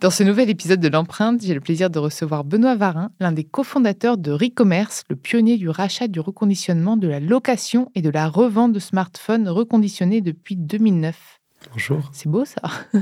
Dans 0.00 0.10
ce 0.10 0.22
nouvel 0.22 0.48
épisode 0.48 0.78
de 0.78 0.86
l'empreinte, 0.86 1.42
j'ai 1.42 1.54
le 1.54 1.60
plaisir 1.60 1.90
de 1.90 1.98
recevoir 1.98 2.44
Benoît 2.44 2.76
Varin, 2.76 3.10
l'un 3.18 3.32
des 3.32 3.42
cofondateurs 3.42 4.16
de 4.16 4.30
Recommerce, 4.30 5.02
le 5.10 5.16
pionnier 5.16 5.56
du 5.56 5.68
rachat, 5.68 6.06
du 6.06 6.20
reconditionnement, 6.20 6.96
de 6.96 7.08
la 7.08 7.18
location 7.18 7.90
et 7.96 8.00
de 8.00 8.08
la 8.08 8.28
revente 8.28 8.72
de 8.72 8.78
smartphones 8.78 9.48
reconditionnés 9.48 10.20
depuis 10.20 10.54
2009. 10.54 11.40
Bonjour. 11.72 12.08
C'est 12.12 12.28
beau 12.28 12.44
ça. 12.44 12.62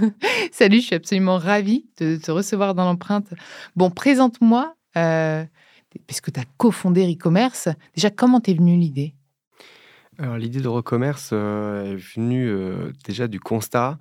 Salut, 0.53 0.81
je 0.81 0.87
suis 0.87 0.95
absolument 0.95 1.37
ravie 1.37 1.85
de 1.99 2.17
te 2.17 2.31
recevoir 2.31 2.75
dans 2.75 2.87
l'empreinte. 2.87 3.29
Bon, 3.77 3.91
présente-moi, 3.91 4.75
euh, 4.97 5.45
puisque 6.07 6.33
tu 6.33 6.41
as 6.41 6.45
cofondé 6.57 7.07
Recommerce. 7.07 7.69
Déjà, 7.95 8.09
comment 8.09 8.41
t'es 8.41 8.55
venue 8.55 8.79
l'idée? 8.79 9.15
Alors 10.19 10.39
l'idée 10.39 10.61
de 10.61 10.69
Recommerce 10.69 11.29
euh, 11.35 11.93
est 11.93 11.97
venue 11.97 12.49
euh, 12.49 12.91
déjà 13.05 13.29
du 13.29 13.39
constat 13.39 13.99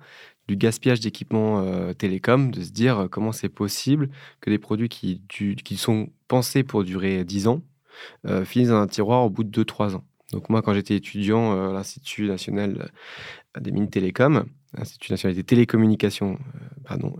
du 0.48 0.56
gaspillage 0.56 1.00
d'équipements 1.00 1.60
euh, 1.60 1.92
télécom, 1.92 2.50
de 2.50 2.62
se 2.62 2.70
dire 2.70 2.98
euh, 2.98 3.08
comment 3.08 3.32
c'est 3.32 3.48
possible 3.48 4.08
que 4.40 4.50
des 4.50 4.58
produits 4.58 4.88
qui, 4.88 5.76
sont 5.76 6.08
pensés 6.28 6.62
pour 6.62 6.84
durer 6.84 7.24
10 7.24 7.48
ans 7.48 7.62
euh, 8.26 8.44
finissent 8.44 8.68
dans 8.68 8.80
un 8.80 8.86
tiroir 8.86 9.24
au 9.24 9.30
bout 9.30 9.44
de 9.44 9.64
2-3 9.64 9.96
ans. 9.96 10.04
Donc 10.32 10.50
moi, 10.50 10.62
quand 10.62 10.74
j'étais 10.74 10.96
étudiant 10.96 11.70
à 11.70 11.72
l'Institut 11.72 12.26
national 12.26 12.90
des 13.60 13.70
mines 13.70 13.88
télécom, 13.88 14.44
Institut 14.76 15.12
national 15.12 15.34
des 15.34 15.44
télécommunications, 15.44 16.38
pardon, 16.84 17.14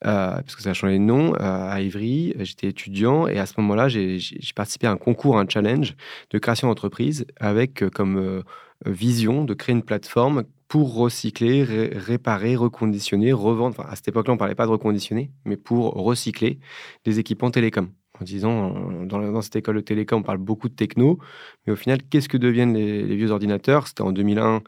parce 0.00 0.56
que 0.56 0.62
ça 0.62 0.70
a 0.70 0.72
changé 0.72 0.94
de 0.94 1.04
nom, 1.04 1.34
à 1.34 1.80
Ivry, 1.80 2.34
j'étais 2.40 2.68
étudiant 2.68 3.28
et 3.28 3.38
à 3.38 3.46
ce 3.46 3.52
moment-là, 3.58 3.88
j'ai 3.88 4.18
participé 4.56 4.86
à 4.86 4.90
un 4.90 4.96
concours, 4.96 5.38
un 5.38 5.46
challenge 5.46 5.94
de 6.30 6.38
création 6.38 6.66
d'entreprise 6.66 7.26
avec 7.38 7.88
comme 7.90 8.42
vision 8.86 9.44
de 9.44 9.54
créer 9.54 9.74
une 9.74 9.84
plateforme 9.84 10.44
pour 10.68 10.94
recycler, 10.94 11.62
réparer, 11.64 12.56
reconditionner, 12.56 13.32
revendre. 13.32 13.76
Enfin, 13.78 13.88
à 13.88 13.96
cette 13.96 14.08
époque-là, 14.08 14.32
on 14.32 14.36
ne 14.36 14.38
parlait 14.38 14.54
pas 14.54 14.66
de 14.66 14.70
reconditionner, 14.70 15.30
mais 15.44 15.56
pour 15.56 15.92
recycler 15.94 16.58
des 17.04 17.18
équipements 17.18 17.50
télécom. 17.50 17.90
En 18.20 18.24
disant, 18.24 18.72
dans, 19.06 19.42
cette 19.42 19.56
école 19.56 19.74
de 19.74 19.80
télécom, 19.80 20.20
on 20.20 20.22
parle 20.22 20.38
beaucoup 20.38 20.68
de 20.68 20.74
techno, 20.74 21.18
mais 21.66 21.72
au 21.72 21.76
final, 21.76 21.98
qu'est-ce 22.08 22.28
que 22.28 22.36
deviennent 22.36 22.74
les, 22.74 23.16
vieux 23.16 23.32
ordinateurs? 23.32 23.88
C'était 23.88 24.02
en 24.02 24.12
2001, 24.12 24.62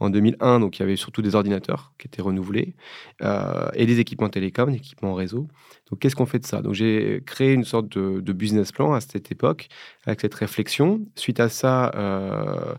en 0.00 0.10
2001, 0.10 0.58
donc 0.58 0.76
il 0.76 0.80
y 0.80 0.82
avait 0.82 0.96
surtout 0.96 1.22
des 1.22 1.36
ordinateurs 1.36 1.92
qui 1.96 2.08
étaient 2.08 2.22
renouvelés 2.22 2.74
euh, 3.22 3.68
et 3.74 3.86
des 3.86 4.00
équipements 4.00 4.28
télécom, 4.28 4.72
des 4.72 4.78
équipements 4.78 5.14
réseau. 5.14 5.46
Donc, 5.90 6.00
qu'est-ce 6.00 6.16
qu'on 6.16 6.26
fait 6.26 6.40
de 6.40 6.46
ça? 6.46 6.60
Donc, 6.60 6.74
j'ai 6.74 7.22
créé 7.24 7.52
une 7.52 7.62
sorte 7.62 7.88
de, 7.88 8.32
business 8.32 8.72
plan 8.72 8.92
à 8.92 9.00
cette 9.00 9.30
époque 9.30 9.68
avec 10.04 10.20
cette 10.20 10.34
réflexion. 10.34 11.00
Suite 11.14 11.38
à 11.38 11.48
ça, 11.48 11.92
euh, 11.94 12.74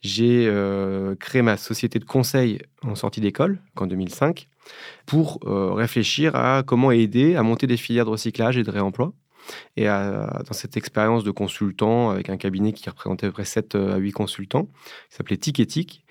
j'ai 0.00 0.46
euh, 0.46 1.16
créé 1.16 1.42
ma 1.42 1.56
société 1.56 1.98
de 1.98 2.04
conseil 2.04 2.60
en 2.82 2.94
sortie 2.94 3.20
d'école, 3.20 3.60
en 3.76 3.86
2005, 3.86 4.48
pour 5.06 5.40
euh, 5.46 5.72
réfléchir 5.72 6.36
à 6.36 6.62
comment 6.64 6.92
aider 6.92 7.34
à 7.34 7.42
monter 7.42 7.66
des 7.66 7.76
filières 7.76 8.04
de 8.04 8.10
recyclage 8.10 8.56
et 8.58 8.62
de 8.62 8.70
réemploi. 8.70 9.12
Et 9.78 9.86
dans 9.86 10.52
cette 10.52 10.76
expérience 10.76 11.24
de 11.24 11.30
consultant, 11.30 12.10
avec 12.10 12.28
un 12.28 12.36
cabinet 12.36 12.74
qui 12.74 12.90
représentait 12.90 13.24
à 13.24 13.30
peu 13.30 13.32
près 13.32 13.46
7 13.46 13.76
à 13.76 13.96
8 13.96 14.12
consultants, 14.12 14.64
qui 15.08 15.16
s'appelait 15.16 15.38
Tic 15.38 16.04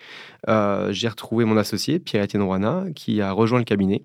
euh, 0.50 0.92
j'ai 0.92 1.08
retrouvé 1.08 1.46
mon 1.46 1.56
associé, 1.56 2.00
Pierre-Étienne 2.00 2.42
Rouana, 2.42 2.86
qui 2.96 3.22
a 3.22 3.32
rejoint 3.32 3.60
le 3.60 3.66
cabinet 3.66 4.04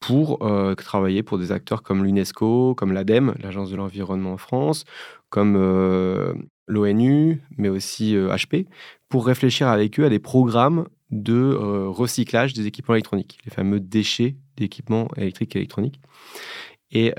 pour 0.00 0.38
travailler 0.78 1.22
pour 1.22 1.36
des 1.36 1.52
acteurs 1.52 1.82
comme 1.82 2.04
l'UNESCO, 2.04 2.74
comme 2.74 2.94
l'ADEME, 2.94 3.34
l'Agence 3.42 3.70
de 3.70 3.76
l'environnement 3.76 4.32
en 4.32 4.38
France, 4.38 4.86
comme 5.30 5.56
l'ONU, 6.66 7.40
mais 7.56 7.68
aussi 7.68 8.14
HP, 8.14 8.66
pour 9.08 9.26
réfléchir 9.26 9.68
avec 9.68 9.98
eux 9.98 10.04
à 10.04 10.08
des 10.08 10.18
programmes 10.18 10.86
de 11.10 11.54
recyclage 11.88 12.52
des 12.52 12.66
équipements 12.66 12.94
électroniques, 12.94 13.38
les 13.44 13.50
fameux 13.50 13.80
déchets 13.80 14.36
d'équipements 14.56 15.08
électriques 15.16 15.56
et 15.56 15.60
électroniques. 15.60 16.00
Et 16.92 17.14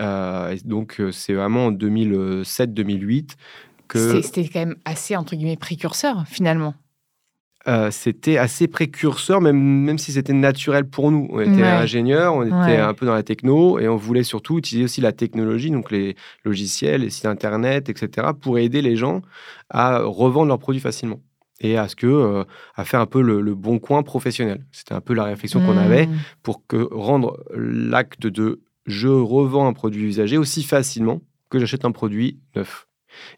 donc, 0.66 1.02
c'est 1.12 1.34
vraiment 1.34 1.68
en 1.68 1.72
2007-2008 1.72 3.36
que... 3.88 4.22
C'était 4.22 4.48
quand 4.48 4.60
même 4.60 4.76
assez, 4.86 5.16
entre 5.16 5.36
guillemets, 5.36 5.58
précurseur, 5.58 6.26
finalement. 6.28 6.76
C'était 7.92 8.38
assez 8.38 8.68
précurseur, 8.68 9.42
même, 9.42 9.58
même 9.58 9.98
si 9.98 10.12
c'était 10.12 10.34
naturel 10.34 10.86
pour 10.86 11.12
nous. 11.12 11.28
On 11.32 11.40
était 11.40 11.64
ingénieurs, 11.64 12.36
on 12.36 12.44
était 12.44 12.78
un 12.78 12.94
peu 12.94 13.06
dans 13.06 13.14
la 13.14 13.24
techno 13.24 13.80
et 13.80 13.88
on 13.88 13.96
voulait 13.96 14.24
surtout 14.24 14.58
utiliser 14.58 14.86
aussi 14.86 15.02
la 15.02 15.12
technologie, 15.12 15.70
donc 15.70 15.92
les 15.92 16.16
logiciels, 16.44 17.02
les 17.02 17.10
sites 17.10 17.26
internet, 17.26 17.90
etc., 17.90 18.30
pour 18.40 18.58
aider 18.58 18.82
les 18.82 18.96
gens 18.96 19.22
à 19.70 20.00
revendre 20.00 20.48
leurs 20.48 20.60
produits 20.60 20.82
facilement 20.82 21.22
et 21.62 21.78
à 21.78 21.88
ce 21.88 21.96
que 21.96 22.08
euh, 22.08 22.44
à 22.76 22.84
faire 22.84 23.00
un 23.00 23.06
peu 23.06 23.22
le, 23.22 23.56
bon 23.56 23.80
coin 23.80 24.04
professionnel. 24.04 24.66
C'était 24.72 24.94
un 24.94 25.02
peu 25.02 25.14
la 25.14 25.24
réflexion 25.24 25.62
qu'on 25.62 25.78
avait 25.78 26.08
mmh. 26.08 26.18
pour 26.44 26.66
que 26.68 26.88
rendre 26.92 27.44
l'acte 27.54 28.28
de 28.28 28.62
je 28.88 29.08
revends 29.08 29.68
un 29.68 29.74
produit 29.74 30.04
usagé 30.04 30.38
aussi 30.38 30.64
facilement 30.64 31.22
que 31.50 31.60
j'achète 31.60 31.86
un 31.86 31.92
produit 31.92 32.40
neuf. 32.56 32.88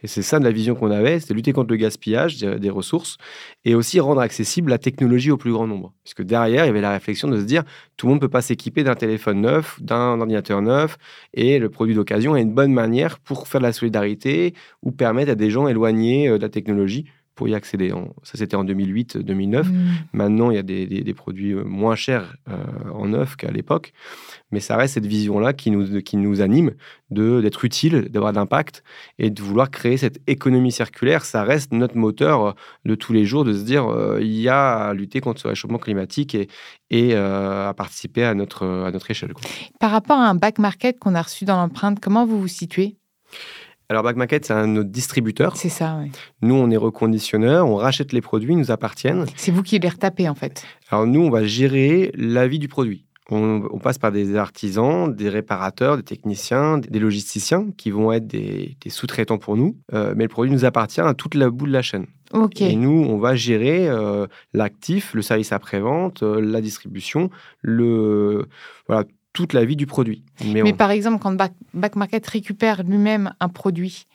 Et 0.03 0.07
c'est 0.07 0.21
ça 0.21 0.39
de 0.39 0.43
la 0.43 0.51
vision 0.51 0.75
qu'on 0.75 0.91
avait, 0.91 1.19
c'était 1.19 1.33
lutter 1.33 1.53
contre 1.53 1.71
le 1.71 1.77
gaspillage 1.77 2.37
des 2.37 2.69
ressources 2.69 3.17
et 3.65 3.75
aussi 3.75 3.99
rendre 3.99 4.21
accessible 4.21 4.69
la 4.69 4.77
technologie 4.77 5.31
au 5.31 5.37
plus 5.37 5.51
grand 5.51 5.67
nombre. 5.67 5.93
Puisque 6.03 6.23
derrière, 6.23 6.65
il 6.65 6.67
y 6.67 6.69
avait 6.69 6.81
la 6.81 6.91
réflexion 6.91 7.27
de 7.27 7.39
se 7.39 7.45
dire, 7.45 7.63
tout 7.97 8.07
le 8.07 8.11
monde 8.11 8.21
ne 8.21 8.27
peut 8.27 8.31
pas 8.31 8.41
s'équiper 8.41 8.83
d'un 8.83 8.95
téléphone 8.95 9.41
neuf, 9.41 9.81
d'un 9.81 10.19
ordinateur 10.19 10.61
neuf, 10.61 10.97
et 11.33 11.59
le 11.59 11.69
produit 11.69 11.95
d'occasion 11.95 12.35
est 12.35 12.41
une 12.41 12.53
bonne 12.53 12.73
manière 12.73 13.19
pour 13.19 13.47
faire 13.47 13.61
de 13.61 13.65
la 13.65 13.73
solidarité 13.73 14.53
ou 14.81 14.91
permettre 14.91 15.31
à 15.31 15.35
des 15.35 15.49
gens 15.49 15.67
éloignés 15.67 16.27
euh, 16.27 16.37
de 16.37 16.43
la 16.43 16.49
technologie 16.49 17.05
pour 17.35 17.47
y 17.47 17.55
accéder. 17.55 17.91
Ça, 18.23 18.37
c'était 18.37 18.55
en 18.55 18.63
2008-2009. 18.63 19.63
Mm. 19.63 19.87
Maintenant, 20.13 20.51
il 20.51 20.55
y 20.55 20.59
a 20.59 20.63
des, 20.63 21.13
produits 21.13 21.53
euh, 21.53 21.63
moins 21.63 21.95
chers 21.95 22.35
euh, 22.49 22.55
en 22.93 23.07
neuf 23.07 23.35
qu'à 23.35 23.51
l'époque. 23.51 23.93
Mais 24.51 24.59
ça 24.59 24.77
reste 24.77 24.95
cette 24.95 25.05
vision-là 25.05 25.53
qui 25.53 25.71
nous, 25.71 26.01
qui 26.01 26.17
nous 26.17 26.41
anime 26.41 26.71
d'être 27.09 27.65
utile, 27.65 28.09
d'avoir 28.09 28.33
d'impact 28.33 28.83
et 29.19 29.29
de 29.29 29.41
vouloir 29.41 29.71
créer 29.71 29.97
cette 29.97 30.19
économie 30.27 30.71
circulaire. 30.71 31.25
Ça 31.25 31.43
reste 31.43 31.71
notre 31.71 31.97
moteur 31.97 32.45
euh, 32.45 32.51
de 32.85 32.95
tous 32.95 33.13
les 33.13 33.25
jours, 33.25 33.45
de 33.45 33.53
se 33.53 33.63
dire 33.63 33.87
il 34.19 34.39
y 34.39 34.49
a 34.49 34.89
à 34.89 34.93
lutter 34.93 35.21
contre 35.21 35.41
le 35.43 35.49
réchauffement 35.49 35.77
climatique 35.77 36.35
et, 36.35 36.47
et 36.89 37.15
à 37.15 37.73
participer 37.75 38.23
à 38.23 38.33
notre, 38.33 38.65
à 38.65 38.91
notre 38.91 39.09
échelle. 39.09 39.33
Par 39.79 39.91
rapport 39.91 40.17
à 40.17 40.29
un 40.29 40.35
back 40.35 40.59
market 40.59 40.99
qu'on 40.99 41.15
a 41.15 41.21
reçu 41.21 41.45
dans 41.45 41.57
l'empreinte, 41.57 41.99
comment 41.99 42.25
vous 42.25 42.39
vous 42.39 42.47
situez? 42.47 42.97
Alors, 43.93 44.03
Back 44.03 44.15
Market, 44.15 44.43
c'est 44.43 44.53
un 44.53 44.65
notre 44.65 44.89
distributeur. 44.89 45.55
C'est 45.55 45.69
ça, 45.69 45.99
oui. 46.01 46.11
Nous, 46.41 46.55
on 46.55 46.71
est 46.71 46.77
reconditionneurs, 46.77 47.67
on 47.67 47.75
rachète 47.75 48.11
les 48.11 48.21
produits, 48.21 48.53
ils 48.53 48.57
nous 48.57 48.71
appartiennent. 48.71 49.27
C'est 49.35 49.51
vous 49.51 49.61
qui 49.61 49.77
les 49.77 49.87
retapez, 49.87 50.27
en 50.27 50.33
fait. 50.33 50.65
Alors, 50.89 51.05
nous, 51.05 51.21
on 51.21 51.29
va 51.29 51.43
gérer 51.45 52.11
la 52.15 52.47
vie 52.47 52.57
du 52.57 52.67
produit. 52.67 53.05
On, 53.29 53.79
passe 53.79 53.99
par 53.99 54.11
des 54.11 54.35
artisans, 54.35 55.13
des 55.13 55.29
réparateurs, 55.29 55.97
des 55.97 56.03
techniciens, 56.03 56.79
des 56.79 56.99
logisticiens 56.99 57.67
qui 57.77 57.91
vont 57.91 58.11
être 58.11 58.25
des, 58.25 58.75
sous-traitants 58.87 59.37
pour 59.37 59.57
nous. 59.57 59.77
Euh, 59.93 60.15
mais 60.17 60.23
le 60.23 60.29
produit 60.29 60.51
nous 60.51 60.65
appartient 60.65 61.01
à 61.01 61.13
toute 61.13 61.35
la 61.35 61.51
bout 61.51 61.67
de 61.67 61.71
la 61.71 61.83
chaîne. 61.83 62.07
Ok. 62.33 62.61
Et 62.61 62.75
nous, 62.75 63.05
on 63.07 63.19
va 63.19 63.35
gérer 63.35 63.87
euh, 63.87 64.25
l'actif, 64.53 65.13
le 65.13 65.21
service 65.21 65.51
après-vente, 65.51 66.23
euh, 66.23 66.41
la 66.41 66.61
distribution, 66.61 67.29
le, 67.61 68.47
voilà, 68.87 69.05
toute 69.33 69.53
la 69.53 69.65
vie 69.65 69.75
du 69.75 69.87
produit. 69.87 70.23
Mais, 70.45 70.73
par 70.73 70.91
exemple, 70.91 71.21
quand 71.21 71.35
Back, 71.73 71.95
Market 71.95 72.25
récupère 72.27 72.83
lui-même 72.83 73.33
un 73.39 73.49
produit, 73.49 74.05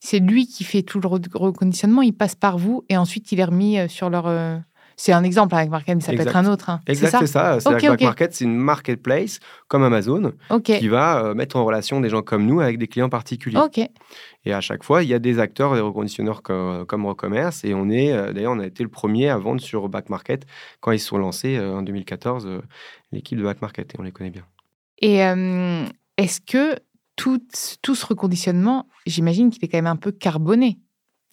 c'est 0.00 0.18
lui 0.18 0.46
qui 0.46 0.64
fait 0.64 0.82
tout 0.82 1.00
le 1.00 1.08
reconditionnement, 1.08 2.02
il 2.02 2.12
passe 2.12 2.34
par 2.34 2.58
vous 2.58 2.84
et 2.88 2.96
ensuite 2.96 3.32
il 3.32 3.40
est 3.40 3.44
remis 3.44 3.78
euh, 3.78 3.88
sur 3.88 4.10
leur, 4.10 4.26
euh, 4.26 4.58
C'est 4.96 5.12
un 5.12 5.24
exemple 5.24 5.54
avec 5.54 5.70
Market, 5.70 5.94
mais 5.94 6.02
ça 6.02 6.12
peut 6.12 6.20
être 6.20 6.36
un 6.36 6.44
autre. 6.44 6.68
Hein. 6.68 6.80
Exact, 6.86 7.16
c'est 7.20 7.26
ça. 7.26 7.58
C'est 7.60 7.68
okay, 7.68 8.04
Market, 8.04 8.34
c'est 8.34 8.44
une 8.44 8.56
marketplace 8.56 9.38
comme 9.68 9.82
Amazon 9.82 10.32
qui 10.62 10.88
va 10.88 11.24
euh, 11.24 11.34
mettre 11.34 11.56
en 11.56 11.64
relation 11.64 12.00
des 12.00 12.10
gens 12.10 12.20
comme 12.20 12.44
nous 12.44 12.60
avec 12.60 12.76
des 12.76 12.88
clients 12.88 13.08
particuliers. 13.08 13.58
Et 14.44 14.52
à 14.52 14.60
chaque 14.60 14.84
fois, 14.84 15.02
il 15.02 15.08
y 15.08 15.14
a 15.14 15.18
des 15.18 15.38
acteurs, 15.38 15.74
des 15.74 15.80
reconditionneurs 15.80 16.42
comme, 16.42 16.84
comme 16.84 17.06
Recommerce. 17.06 17.64
Et 17.64 17.72
on 17.72 17.88
est, 17.88 18.12
d'ailleurs, 18.34 18.52
on 18.52 18.58
a 18.58 18.66
été 18.66 18.82
le 18.82 18.90
premier 18.90 19.30
à 19.30 19.38
vendre 19.38 19.62
sur 19.62 19.88
Back 19.88 20.10
Market 20.10 20.44
quand 20.80 20.90
ils 20.92 21.00
se 21.00 21.06
sont 21.06 21.16
lancés 21.16 21.58
en 21.58 21.80
2014, 21.80 22.60
l'équipe 23.10 23.38
de 23.38 23.44
Back 23.44 23.62
Market, 23.62 23.94
et 23.94 23.96
on 23.98 24.02
les 24.02 24.12
connaît 24.12 24.30
bien. 24.30 24.44
Et 25.00 25.18
est-ce 26.16 26.40
que 26.40 26.76
tout, 27.16 27.40
tout 27.82 27.94
ce 27.94 28.06
reconditionnement, 28.06 28.88
j'imagine 29.06 29.50
qu'il 29.50 29.64
est 29.64 29.68
quand 29.68 29.78
même 29.78 29.86
un 29.86 29.96
peu 29.96 30.12
carboné 30.12 30.78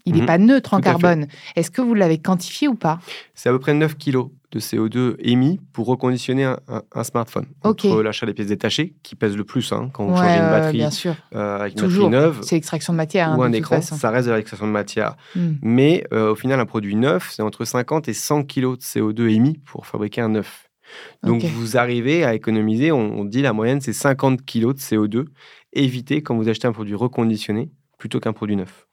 il 0.06 0.16
n'est 0.16 0.24
mmh 0.24 0.26
pas 0.26 0.38
neutre 0.38 0.74
en 0.74 0.82
carbone. 0.82 1.28
Est-ce 1.56 1.72
que 1.72 1.82
vous 1.82 1.94
l'avez 1.94 2.18
quantifié 2.18 2.68
ou 2.68 2.76
pas? 2.76 3.00
C'est 3.34 3.50
à 3.50 3.52
peu 3.52 3.60
près 3.60 3.74
9 3.74 3.98
kg 3.98 4.30
de 4.52 4.60
CO2 4.60 5.16
émis 5.20 5.62
pour 5.72 5.88
reconditionner 5.88 6.44
un, 6.44 7.04
smartphone. 7.04 7.46
Entre 7.64 8.02
l'achat 8.02 8.26
des 8.26 8.34
pièces 8.34 8.48
détachées, 8.48 8.96
qui 9.02 9.16
pèsent 9.16 9.38
le 9.38 9.46
plus 9.46 9.72
hein, 9.72 9.90
quand 9.94 10.06
vous 10.06 10.16
changez 10.16 10.40
une 10.40 10.50
batterie 10.50 10.78
bien 10.78 10.92
sûr. 10.92 11.16
Euh, 11.34 11.60
avec 11.60 11.74
une 11.74 11.80
Toujours. 11.80 12.10
neuve. 12.10 12.40
C'est 12.42 12.56
l'extraction 12.56 12.92
de 12.92 12.98
matière. 12.98 13.30
Hein, 13.30 13.38
ou 13.38 13.44
un 13.44 13.54
écran, 13.54 13.82
ça 13.82 14.10
reste 14.10 14.28
de 14.28 14.34
l'extraction 14.34 14.68
de 14.68 14.72
matière. 14.72 15.16
Mmh. 15.36 15.52
Mais 15.62 16.04
euh, 16.12 16.32
au 16.32 16.36
final, 16.36 16.60
un 16.60 16.66
produit 16.66 16.96
neuf, 16.96 17.32
c'est 17.32 17.44
entre 17.44 17.64
50 17.64 18.10
et 18.10 18.14
100 18.14 18.44
kg 18.44 18.76
de 18.76 18.82
CO2 18.82 19.30
émis 19.30 19.60
pour 19.66 19.86
fabriquer 19.86 20.22
un 20.22 20.30
neuf. 20.30 20.71
Donc 21.24 21.44
vous 21.44 21.78
arrivez 21.78 22.24
à 22.24 22.34
économiser, 22.34 22.92
on, 22.92 23.26
dit 23.26 23.42
la 23.42 23.54
moyenne, 23.54 23.82
c'est 23.82 23.94
50 23.94 24.46
kg 24.46 24.74
de 24.74 24.80
CO2 24.80 25.26
évité 25.74 26.22
quand 26.22 26.36
vous 26.36 26.50
achetez 26.50 26.68
un 26.68 26.74
produit 26.74 26.96
reconditionné 26.96 27.72
plutôt 27.98 28.20
qu'un 28.20 28.34
produit 28.34 28.56
neuf. 28.56 28.88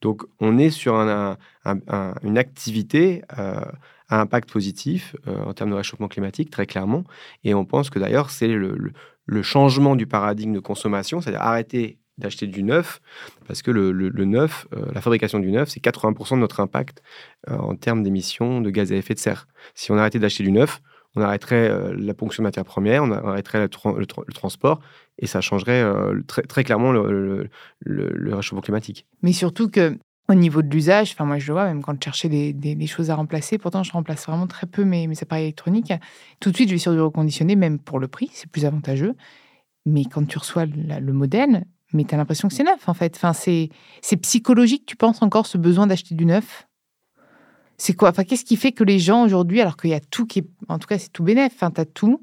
Donc, 0.00 0.22
on 0.40 0.58
est 0.58 0.70
sur 0.70 0.94
une 0.94 2.38
activité 2.38 3.22
euh, 3.38 3.60
à 4.08 4.20
impact 4.20 4.50
positif 4.50 5.14
euh, 5.28 5.44
en 5.44 5.52
termes 5.52 5.70
de 5.70 5.74
réchauffement 5.74 6.08
climatique, 6.08 6.50
très 6.50 6.66
clairement. 6.66 7.04
Et 7.44 7.54
on 7.54 7.64
pense 7.64 7.90
que 7.90 7.98
d'ailleurs, 7.98 8.30
c'est 8.30 8.48
le, 8.48 8.92
changement 9.42 9.94
du 9.94 10.06
paradigme 10.06 10.52
de 10.52 10.60
consommation, 10.60 11.20
c'est-à-dire 11.20 11.42
arrêter 11.42 11.98
d'acheter 12.18 12.46
du 12.46 12.62
neuf, 12.62 13.00
parce 13.46 13.62
que 13.62 13.70
le, 13.70 13.92
neuf, 14.24 14.66
euh, 14.74 14.90
la 14.92 15.00
fabrication 15.00 15.38
du 15.38 15.50
neuf, 15.50 15.70
c'est 15.70 15.82
80% 15.82 16.34
de 16.34 16.40
notre 16.40 16.60
impact 16.60 17.02
en 17.48 17.76
termes 17.76 18.02
d'émissions 18.02 18.60
de 18.60 18.70
gaz 18.70 18.92
à 18.92 18.96
effet 18.96 19.14
de 19.14 19.18
serre. 19.18 19.46
Si 19.74 19.90
on 19.92 19.96
arrêtait 19.96 20.18
d'acheter 20.18 20.44
du 20.44 20.52
neuf, 20.52 20.82
on 21.16 21.22
arrêterait 21.22 21.70
la 21.96 22.14
ponction 22.14 22.42
de 22.42 22.46
matières 22.46 22.64
premières, 22.64 23.02
on 23.02 23.10
arrêterait 23.10 23.60
le, 23.60 24.06
transport, 24.06 24.80
et 25.18 25.26
ça 25.26 25.40
changerait 25.40 25.84
très, 26.26 26.42
très, 26.42 26.64
clairement 26.64 26.92
le, 26.92 27.50
réchauffement 27.86 28.60
climatique. 28.60 29.06
Mais 29.22 29.32
surtout 29.32 29.68
que 29.68 29.98
au 30.28 30.34
niveau 30.34 30.62
de 30.62 30.68
l'usage, 30.68 31.10
enfin 31.12 31.24
moi 31.24 31.38
je 31.38 31.48
le 31.48 31.54
vois 31.54 31.64
même 31.64 31.82
quand 31.82 31.94
je 31.94 32.04
cherchais 32.04 32.28
des, 32.28 32.86
choses 32.86 33.10
à 33.10 33.16
remplacer, 33.16 33.58
pourtant 33.58 33.82
je 33.82 33.90
remplace 33.90 34.26
vraiment 34.26 34.46
très 34.46 34.68
peu 34.68 34.84
mes, 34.84 35.08
mes 35.08 35.20
appareils 35.20 35.44
électroniques. 35.44 35.92
Tout 36.38 36.50
de 36.50 36.56
suite 36.56 36.68
je 36.68 36.74
vais 36.74 36.78
sur 36.78 36.92
du 36.92 37.00
reconditionné, 37.00 37.56
même 37.56 37.80
pour 37.80 37.98
le 37.98 38.06
prix, 38.06 38.30
c'est 38.32 38.48
plus 38.48 38.64
avantageux. 38.64 39.16
Mais 39.86 40.04
quand 40.04 40.24
tu 40.26 40.38
reçois 40.38 40.66
le 40.66 41.12
modèle, 41.12 41.64
mais 41.92 42.04
tu 42.04 42.14
as 42.14 42.18
l'impression 42.18 42.48
que 42.48 42.54
c'est 42.54 42.64
neuf 42.64 42.88
en 42.88 42.94
fait. 42.94 43.16
Enfin, 43.16 43.32
c'est 43.32 44.16
psychologique, 44.22 44.84
tu 44.86 44.96
penses 44.96 45.22
encore 45.22 45.46
ce 45.46 45.58
besoin 45.58 45.86
d'acheter 45.86 46.14
du 46.14 46.24
neuf? 46.24 46.66
C'est 47.80 47.94
quoi? 47.94 48.10
Enfin, 48.10 48.24
qu'est-ce 48.24 48.44
qui 48.44 48.56
fait 48.56 48.72
que 48.72 48.84
les 48.84 48.98
gens 48.98 49.24
aujourd'hui, 49.24 49.60
alors 49.62 49.78
qu'il 49.78 49.88
y 49.88 49.94
a 49.94 50.00
tout 50.00 50.26
qui 50.26 50.40
est, 50.40 50.46
en 50.68 50.78
tout 50.78 50.86
cas, 50.86 50.98
c'est 50.98 51.10
tout 51.10 51.22
bénéf, 51.22 51.52
enfin, 51.54 51.70
tu 51.70 51.80
as 51.80 51.86
tout, 51.86 52.22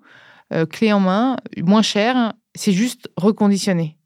euh, 0.54 0.68
clé 0.68 0.94
en 0.94 1.00
main, 1.00 1.36
moins 1.58 1.82
cher, 1.82 2.34
c'est 2.54 2.74
juste 2.74 3.10
reconditionné? 3.18 3.98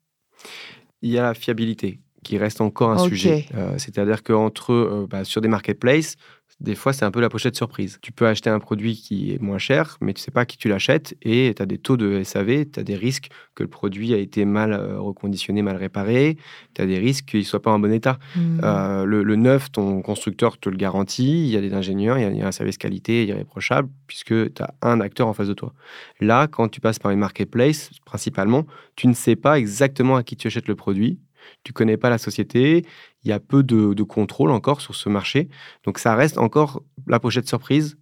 Il 1.01 1.11
y 1.11 1.17
a 1.17 1.23
la 1.23 1.33
fiabilité 1.33 1.99
qui 2.23 2.37
reste 2.37 2.61
encore 2.61 2.91
un 2.91 2.99
sujet. 2.99 3.47
Euh, 3.55 3.77
c'est-à-dire 3.77 4.23
qu'entre 4.23 4.71
euh, 4.71 5.07
bah, 5.09 5.25
sur 5.25 5.41
des 5.41 5.49
marketplaces, 5.49 6.15
des 6.61 6.75
fois, 6.75 6.93
c'est 6.93 7.05
un 7.05 7.11
peu 7.11 7.21
la 7.21 7.29
pochette 7.29 7.55
surprise. 7.55 7.97
Tu 8.01 8.11
peux 8.11 8.27
acheter 8.27 8.49
un 8.49 8.59
produit 8.59 8.95
qui 8.95 9.33
est 9.33 9.41
moins 9.41 9.57
cher, 9.57 9.97
mais 9.99 10.13
tu 10.13 10.21
sais 10.21 10.29
pas 10.29 10.41
à 10.41 10.45
qui 10.45 10.57
tu 10.57 10.69
l'achètes 10.69 11.17
et 11.23 11.53
tu 11.55 11.61
as 11.61 11.65
des 11.65 11.79
taux 11.79 11.97
de 11.97 12.21
SAV, 12.23 12.65
tu 12.71 12.79
as 12.79 12.83
des 12.83 12.95
risques 12.95 13.29
que 13.55 13.63
le 13.63 13.69
produit 13.69 14.13
a 14.13 14.17
été 14.17 14.45
mal 14.45 14.73
euh, 14.73 14.99
reconditionné, 14.99 15.63
mal 15.63 15.75
réparé, 15.75 16.37
tu 16.75 16.81
as 16.81 16.85
des 16.85 16.99
risques 16.99 17.25
qu'il 17.25 17.39
ne 17.39 17.45
soit 17.45 17.63
pas 17.63 17.71
en 17.71 17.79
bon 17.79 17.91
état. 17.91 18.19
Mmh. 18.35 18.61
Euh, 18.63 19.05
le, 19.05 19.35
neuf, 19.35 19.71
ton 19.71 20.03
constructeur 20.03 20.59
te 20.59 20.69
le 20.69 20.77
garantit, 20.77 21.45
il 21.45 21.49
y 21.49 21.57
a 21.57 21.61
des 21.61 21.73
ingénieurs, 21.73 22.19
il 22.19 22.37
y 22.37 22.41
a, 22.41 22.47
un 22.47 22.51
service 22.51 22.77
qualité 22.77 23.25
irréprochable 23.25 23.89
puisque 24.05 24.53
tu 24.53 24.61
as 24.61 24.73
un 24.83 25.01
acteur 25.01 25.27
en 25.27 25.33
face 25.33 25.47
de 25.47 25.53
toi. 25.53 25.73
Là, 26.19 26.47
quand 26.47 26.69
tu 26.69 26.79
passes 26.79 26.99
par 26.99 27.11
une 27.11 27.19
marketplace, 27.19 27.89
principalement, 28.05 28.67
tu 28.95 29.07
ne 29.07 29.13
sais 29.13 29.35
pas 29.35 29.57
exactement 29.57 30.15
à 30.15 30.23
qui 30.23 30.35
tu 30.35 30.47
achètes 30.47 30.67
le 30.67 30.75
produit 30.75 31.19
tu 31.63 31.73
connais 31.73 31.97
pas 31.97 32.09
la 32.09 32.17
société, 32.17 32.85
il 33.23 33.29
y 33.29 33.31
a 33.31 33.39
peu 33.39 33.63
de, 33.63 34.03
contrôle 34.03 34.51
encore 34.51 34.81
sur 34.81 34.95
ce 34.95 35.09
marché. 35.09 35.49
Donc 35.85 35.99
ça 35.99 36.15
reste 36.15 36.37
encore 36.37 36.83
la 37.07 37.19
pochette 37.19 37.47
surprise 37.47 37.97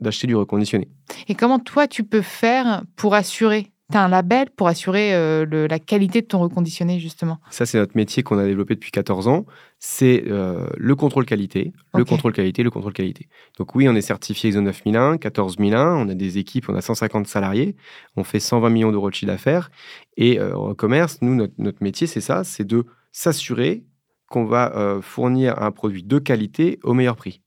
d'acheter 0.00 0.26
du 0.26 0.34
reconditionné. 0.34 0.88
Et 1.28 1.34
comment 1.34 1.58
toi, 1.58 1.86
tu 1.86 2.02
peux 2.04 2.22
faire 2.22 2.82
pour 2.96 3.14
assurer 3.14 3.72
tu 3.90 3.96
as 3.96 4.02
un 4.02 4.08
label 4.08 4.50
pour 4.50 4.68
assurer 4.68 5.14
euh, 5.14 5.68
la 5.68 5.78
qualité 5.78 6.22
de 6.22 6.26
ton 6.26 6.38
reconditionné, 6.40 6.98
justement 6.98 7.38
Ça, 7.50 7.66
c'est 7.66 7.78
notre 7.78 7.96
métier 7.96 8.22
qu'on 8.22 8.38
a 8.38 8.44
développé 8.44 8.74
depuis 8.74 8.90
14 8.90 9.28
ans. 9.28 9.46
C'est 9.78 10.24
euh, 10.28 10.66
le 10.76 10.96
contrôle 10.96 11.26
qualité, 11.26 11.72
le 11.94 12.04
contrôle 12.04 12.32
qualité, 12.32 12.62
le 12.62 12.70
contrôle 12.70 12.92
qualité. 12.92 13.28
Donc 13.58 13.74
oui, 13.74 13.88
on 13.88 13.94
est 13.94 14.00
certifié 14.00 14.50
ISO 14.50 14.60
9001, 14.60 15.18
14001, 15.18 15.96
on 15.96 16.08
a 16.08 16.14
des 16.14 16.38
équipes, 16.38 16.68
on 16.68 16.74
a 16.74 16.80
150 16.80 17.26
salariés, 17.26 17.76
on 18.16 18.24
fait 18.24 18.40
120 18.40 18.70
millions 18.70 18.92
d'euros 18.92 19.10
de 19.10 19.14
chiffre 19.14 19.30
d'affaires. 19.30 19.70
Et 20.16 20.40
euh, 20.40 20.56
en 20.56 20.74
commerce, 20.74 21.18
nous, 21.20 21.34
notre, 21.34 21.54
notre 21.58 21.82
métier, 21.82 22.06
c'est 22.06 22.20
ça, 22.20 22.42
c'est 22.44 22.64
de 22.64 22.86
s'assurer 23.12 23.84
qu'on 24.28 24.44
va 24.44 24.74
euh, 24.76 25.00
fournir 25.00 25.62
un 25.62 25.70
produit 25.70 26.02
de 26.02 26.18
qualité 26.18 26.78
au 26.82 26.94
meilleur 26.94 27.16
prix. 27.16 27.42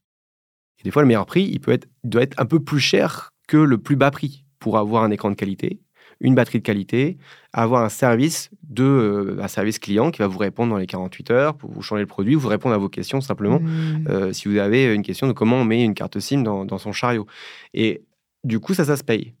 Et 0.78 0.82
des 0.82 0.90
fois, 0.90 1.02
le 1.02 1.08
meilleur 1.08 1.26
prix, 1.26 1.42
il, 1.44 1.60
peut 1.60 1.72
être, 1.72 1.88
doit 2.04 2.22
être 2.22 2.40
un 2.40 2.46
peu 2.46 2.60
plus 2.60 2.80
cher 2.80 3.30
que 3.46 3.56
le 3.56 3.78
plus 3.78 3.96
bas 3.96 4.10
prix 4.10 4.44
pour 4.58 4.78
avoir 4.78 5.04
un 5.04 5.10
écran 5.10 5.30
de 5.30 5.34
qualité, 5.34 5.80
une 6.20 6.34
batterie 6.34 6.58
de 6.58 6.64
qualité, 6.64 7.18
avoir 7.52 7.82
un 7.82 7.88
service 7.88 8.50
de 8.68 8.84
euh, 8.84 9.42
un 9.42 9.48
service 9.48 9.78
client 9.78 10.10
qui 10.10 10.18
va 10.18 10.26
vous 10.26 10.38
répondre 10.38 10.70
dans 10.70 10.78
les 10.78 10.86
48 10.86 11.30
heures 11.30 11.54
pour 11.56 11.70
vous 11.70 11.82
changer 11.82 12.02
le 12.02 12.06
produit, 12.06 12.34
vous 12.34 12.48
répondre 12.48 12.74
à 12.74 12.78
vos 12.78 12.88
questions 12.88 13.20
simplement. 13.20 13.60
Mmh. 13.60 14.06
Euh, 14.08 14.32
si 14.32 14.48
vous 14.48 14.58
avez 14.58 14.92
une 14.92 15.02
question 15.02 15.26
de 15.26 15.32
comment 15.32 15.56
on 15.56 15.64
met 15.64 15.82
une 15.82 15.94
carte 15.94 16.20
SIM 16.20 16.42
dans, 16.42 16.64
dans 16.64 16.78
son 16.78 16.92
chariot. 16.92 17.26
Et 17.74 18.04
du 18.44 18.60
coup, 18.60 18.74
ça, 18.74 18.84
ça 18.84 18.96
se 18.96 19.04
paye 19.04 19.34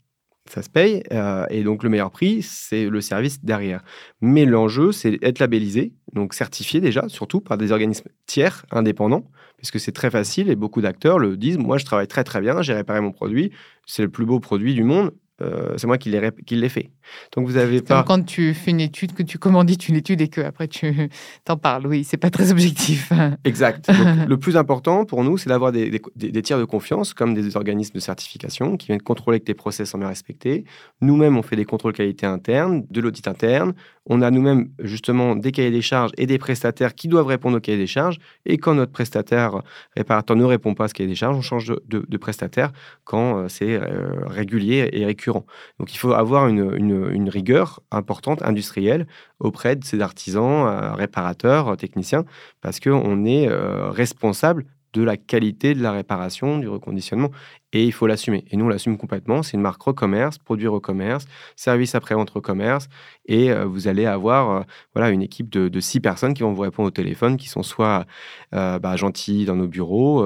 ça 0.50 0.62
se 0.62 0.68
paye. 0.68 1.02
Euh, 1.12 1.46
et 1.48 1.62
donc, 1.62 1.82
le 1.82 1.88
meilleur 1.88 2.10
prix, 2.10 2.42
c'est 2.42 2.88
le 2.88 3.00
service 3.00 3.42
derrière. 3.42 3.82
Mais 4.20 4.44
l'enjeu, 4.44 4.92
c'est 4.92 5.18
être 5.22 5.38
labellisé, 5.38 5.92
donc 6.12 6.34
certifié 6.34 6.80
déjà, 6.80 7.08
surtout 7.08 7.40
par 7.40 7.56
des 7.56 7.72
organismes 7.72 8.08
tiers 8.26 8.66
indépendants, 8.70 9.24
puisque 9.56 9.80
c'est 9.80 9.92
très 9.92 10.10
facile 10.10 10.50
et 10.50 10.56
beaucoup 10.56 10.80
d'acteurs 10.80 11.18
le 11.18 11.36
disent. 11.36 11.58
Moi, 11.58 11.78
je 11.78 11.84
travaille 11.84 12.08
très 12.08 12.24
très 12.24 12.40
bien, 12.40 12.60
j'ai 12.62 12.74
réparé 12.74 13.00
mon 13.00 13.12
produit, 13.12 13.52
c'est 13.86 14.02
le 14.02 14.10
plus 14.10 14.26
beau 14.26 14.40
produit 14.40 14.74
du 14.74 14.84
monde. 14.84 15.12
Euh, 15.42 15.74
c'est 15.76 15.86
moi 15.86 15.98
qui 15.98 16.10
l'ai 16.10 16.68
fait. 16.68 16.90
Donc 17.32 17.46
vous 17.46 17.56
avez 17.56 17.82
pas. 17.82 18.02
quand 18.02 18.24
tu 18.24 18.54
fais 18.54 18.70
une 18.70 18.80
étude, 18.80 19.12
que 19.12 19.22
tu 19.22 19.38
commandites 19.38 19.88
une 19.88 19.96
étude 19.96 20.20
et 20.20 20.28
que 20.28 20.40
après 20.40 20.68
tu 20.68 21.10
t'en 21.44 21.56
parles. 21.56 21.86
Oui, 21.86 22.04
c'est 22.04 22.16
pas 22.16 22.30
très 22.30 22.50
objectif. 22.50 23.12
exact. 23.44 23.90
le 24.28 24.36
plus 24.36 24.56
important 24.56 25.04
pour 25.04 25.24
nous, 25.24 25.38
c'est 25.38 25.48
d'avoir 25.48 25.72
des, 25.72 26.00
des, 26.16 26.42
tiers 26.42 26.58
de 26.58 26.64
confiance, 26.64 27.14
comme 27.14 27.34
des 27.34 27.56
organismes 27.56 27.94
de 27.94 28.00
certification 28.00 28.76
qui 28.76 28.88
viennent 28.88 29.02
contrôler 29.02 29.40
que 29.40 29.44
tes 29.44 29.54
process 29.54 29.90
sont 29.90 29.98
bien 29.98 30.08
respectés. 30.08 30.64
Nous-mêmes, 31.00 31.36
on 31.36 31.42
fait 31.42 31.56
des 31.56 31.64
contrôles 31.64 31.92
qualité 31.92 32.26
internes, 32.26 32.84
de 32.90 33.00
l'audit 33.00 33.26
interne. 33.28 33.74
On 34.06 34.22
a 34.22 34.30
nous-mêmes 34.30 34.70
justement 34.80 35.36
des 35.36 35.52
cahiers 35.52 35.70
des 35.70 35.82
charges 35.82 36.10
et 36.16 36.26
des 36.26 36.38
prestataires 36.38 36.94
qui 36.94 37.08
doivent 37.08 37.26
répondre 37.26 37.56
aux 37.56 37.60
cahiers 37.60 37.78
des 37.78 37.86
charges. 37.86 38.18
Et 38.46 38.58
quand 38.58 38.74
notre 38.74 38.92
prestataire 38.92 39.62
réparateur 39.96 40.36
ne 40.36 40.44
répond 40.44 40.74
pas 40.74 40.84
à 40.84 40.88
ce 40.88 40.94
cahier 40.94 41.08
des 41.08 41.14
charges, 41.14 41.36
on 41.36 41.42
change 41.42 41.66
de, 41.66 42.04
de, 42.06 42.16
prestataire 42.16 42.72
quand 43.04 43.38
euh, 43.38 43.48
c'est 43.48 43.74
euh, 43.74 44.26
régulier 44.26 44.88
et 44.92 45.04
récurrent. 45.04 45.46
Donc 45.78 45.94
il 45.94 45.98
faut 45.98 46.12
avoir 46.12 46.48
une, 46.48 46.74
une, 46.76 46.99
rigueur 47.28 47.80
importante, 47.90 48.42
industrielle, 48.42 49.06
auprès 49.38 49.76
de 49.76 49.84
ces 49.84 50.00
artisans, 50.00 50.66
euh, 50.66 50.92
réparateurs, 50.92 51.76
techniciens, 51.76 52.24
parce 52.60 52.80
qu'on 52.80 53.24
est 53.24 53.48
responsable 53.48 54.66
de 54.92 55.02
la 55.02 55.16
qualité 55.16 55.74
de 55.74 55.82
la 55.82 55.92
réparation, 55.92 56.58
du 56.58 56.68
reconditionnement 56.68 57.30
et 57.72 57.84
il 57.84 57.92
faut 57.92 58.06
l'assumer. 58.06 58.44
Et 58.50 58.56
nous, 58.56 58.64
on 58.64 58.68
l'assume 58.68 58.98
complètement. 58.98 59.42
C'est 59.42 59.56
une 59.56 59.62
marque 59.62 59.82
recommerce, 59.82 60.38
produit 60.38 60.66
recommerce, 60.66 61.26
service 61.54 61.94
après-vente 61.94 62.30
recommerce. 62.30 62.88
Et 63.26 63.52
euh, 63.52 63.64
vous 63.64 63.86
allez 63.86 64.06
avoir 64.06 64.50
euh, 64.50 64.62
voilà, 64.94 65.10
une 65.10 65.22
équipe 65.22 65.48
de, 65.48 65.80
six 65.80 66.00
personnes 66.00 66.34
qui 66.34 66.42
vont 66.42 66.52
vous 66.52 66.62
répondre 66.62 66.88
au 66.88 66.90
téléphone, 66.90 67.36
qui 67.36 67.48
sont 67.48 67.62
soit 67.62 68.06
euh, 68.54 68.78
bah, 68.78 68.96
gentilles 68.96 69.44
dans 69.44 69.56
nos 69.56 69.68
bureaux, 69.68 70.24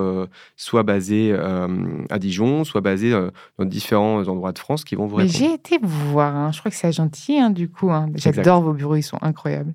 soit 0.57 0.83
basées 0.83 1.33
à 1.35 2.19
Dijon, 2.19 2.65
soit 2.65 2.81
basées 2.81 3.13
dans 3.59 3.65
différents 3.65 4.27
endroits 4.27 4.53
de 4.53 4.59
France 4.59 4.85
qui 4.85 4.95
vont 4.95 5.07
vous 5.07 5.17
répondre. 5.17 5.37
J'ai 5.37 5.53
été 5.53 5.79
vous 5.81 6.11
voir. 6.11 6.35
Hein. 6.35 6.53
Je 6.53 6.59
crois 6.59 6.71
que 6.71 6.77
c'est 6.77 6.93
gentil, 6.93 7.39
hein, 7.39 7.51
du 7.51 7.69
coup. 7.69 7.91
Hein. 7.91 8.09
J'adore 8.15 8.63
vos 8.63 8.73
bureaux, 8.73 8.97
ils 8.97 9.03
sont 9.03 9.19
incroyables. 9.21 9.75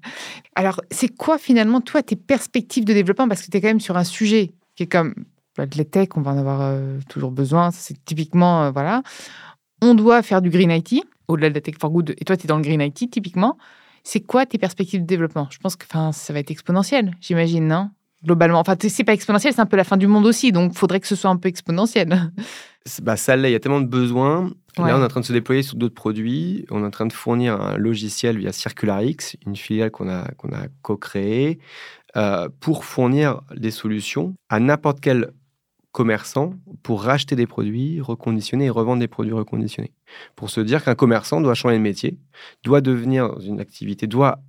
Alors, 0.55 0.81
c'est 0.91 1.15
quoi 1.15 1.37
finalement, 1.37 1.81
toi, 1.81 2.01
tes 2.03 2.15
perspectives 2.15 2.83
de 2.83 2.93
développement? 2.93 3.27
Parce 3.27 3.41
que 3.41 3.51
tu 3.51 3.57
es 3.57 3.61
quand 3.61 3.67
même 3.67 3.79
sur 3.79 3.95
un 3.95 4.03
sujet 4.03 4.51
qui 4.79 4.83
est 4.83 4.87
comme 4.87 5.13
de 5.57 5.77
la 5.77 5.83
tech, 5.83 6.07
on 6.15 6.21
va 6.21 6.31
en 6.31 6.37
avoir 6.37 6.61
euh, 6.61 6.99
toujours 7.09 7.31
besoin. 7.31 7.69
C'est 7.71 7.97
typiquement, 8.05 8.63
euh, 8.63 8.71
voilà. 8.71 9.03
On 9.81 9.93
doit 9.93 10.21
faire 10.21 10.41
du 10.41 10.49
green 10.49 10.71
IT, 10.71 11.03
au-delà 11.27 11.49
de 11.49 11.55
la 11.55 11.59
tech 11.59 11.75
for 11.77 11.89
good. 11.89 12.15
Et 12.17 12.23
toi, 12.23 12.37
tu 12.37 12.45
es 12.45 12.47
dans 12.47 12.55
le 12.55 12.63
green 12.63 12.79
IT, 12.79 13.11
typiquement. 13.11 13.57
C'est 14.05 14.21
quoi 14.21 14.45
tes 14.45 14.57
perspectives 14.57 15.01
de 15.01 15.05
développement? 15.05 15.49
Je 15.51 15.57
pense 15.57 15.75
que 15.75 15.85
ça 15.85 16.33
va 16.33 16.39
être 16.39 16.49
exponentiel, 16.49 17.13
j'imagine, 17.19 17.67
non? 17.67 17.89
Globalement. 18.23 18.59
Enfin, 18.59 18.77
c'est 18.79 19.03
pas 19.03 19.11
exponentiel, 19.11 19.53
c'est 19.53 19.59
un 19.59 19.65
peu 19.65 19.75
la 19.75 19.83
fin 19.83 19.97
du 19.97 20.07
monde 20.07 20.25
aussi, 20.25 20.53
donc 20.53 20.71
il 20.73 20.77
faudrait 20.77 21.01
que 21.01 21.07
ce 21.07 21.15
soit 21.17 21.29
un 21.29 21.37
peu 21.37 21.49
exponentiel. 21.49 22.31
Bah, 23.03 23.17
ça 23.17 23.35
l'est, 23.35 23.49
il 23.49 23.51
y 23.51 23.55
a 23.55 23.59
tellement 23.59 23.81
de 23.81 23.87
besoins. 23.87 24.51
Là, 24.77 24.97
on 24.97 25.01
est 25.01 25.03
en 25.03 25.07
train 25.09 25.19
de 25.19 25.25
se 25.25 25.33
déployer 25.33 25.61
sur 25.61 25.75
d'autres 25.75 25.93
produits. 25.93 26.65
On 26.71 26.81
est 26.81 26.87
en 26.87 26.89
train 26.89 27.05
de 27.05 27.13
fournir 27.13 27.61
un 27.61 27.77
logiciel 27.77 28.37
via 28.37 28.51
CircularX, 28.51 29.35
une 29.45 29.57
filiale 29.57 29.91
qu'on 29.91 30.09
a, 30.09 30.31
qu'on 30.37 30.53
a 30.53 30.67
co-créée, 30.81 31.59
euh, 32.17 32.49
pour 32.59 32.85
fournir 32.85 33.41
des 33.55 33.71
solutions 33.71 34.33
à 34.49 34.59
n'importe 34.59 34.99
quel 34.99 35.31
commerçant 35.91 36.53
pour 36.83 37.03
racheter 37.03 37.35
des 37.35 37.47
produits 37.47 37.99
reconditionnés 37.99 38.65
et 38.65 38.69
revendre 38.69 38.99
des 38.99 39.07
produits 39.07 39.33
reconditionnés. 39.33 39.91
Pour 40.35 40.49
se 40.49 40.61
dire 40.61 40.83
qu'un 40.83 40.95
commerçant 40.95 41.41
doit 41.41 41.55
changer 41.55 41.77
de 41.77 41.81
métier, 41.81 42.17
doit 42.63 42.81
devenir 42.81 43.39
une 43.39 43.59
activité, 43.59 44.07
doit 44.07 44.39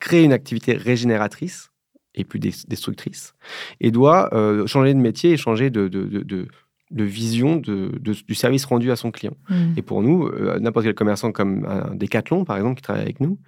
créer 0.00 0.24
une 0.24 0.32
activité 0.32 0.74
régénératrice 0.74 1.70
et 2.14 2.24
plus 2.24 2.38
destructrice, 2.38 3.34
et 3.80 3.90
doit 3.90 4.34
euh, 4.34 4.66
changer 4.66 4.92
de 4.92 4.98
métier 4.98 5.32
et 5.32 5.36
changer 5.38 5.70
de, 5.70 5.88
de, 5.88 6.48
vision 6.90 7.56
du 7.56 8.34
service 8.34 8.66
rendu 8.66 8.90
à 8.90 8.96
son 8.96 9.10
client. 9.10 9.34
Mmh. 9.48 9.54
Et 9.78 9.82
pour 9.82 10.02
nous, 10.02 10.26
euh, 10.26 10.58
n'importe 10.60 10.84
quel 10.84 10.94
commerçant 10.94 11.32
comme 11.32 11.64
un 11.64 11.94
Decathlon, 11.94 12.44
par 12.44 12.56
exemple, 12.56 12.76
qui 12.76 12.82
travaille 12.82 13.02
avec 13.02 13.18
nous, 13.18 13.38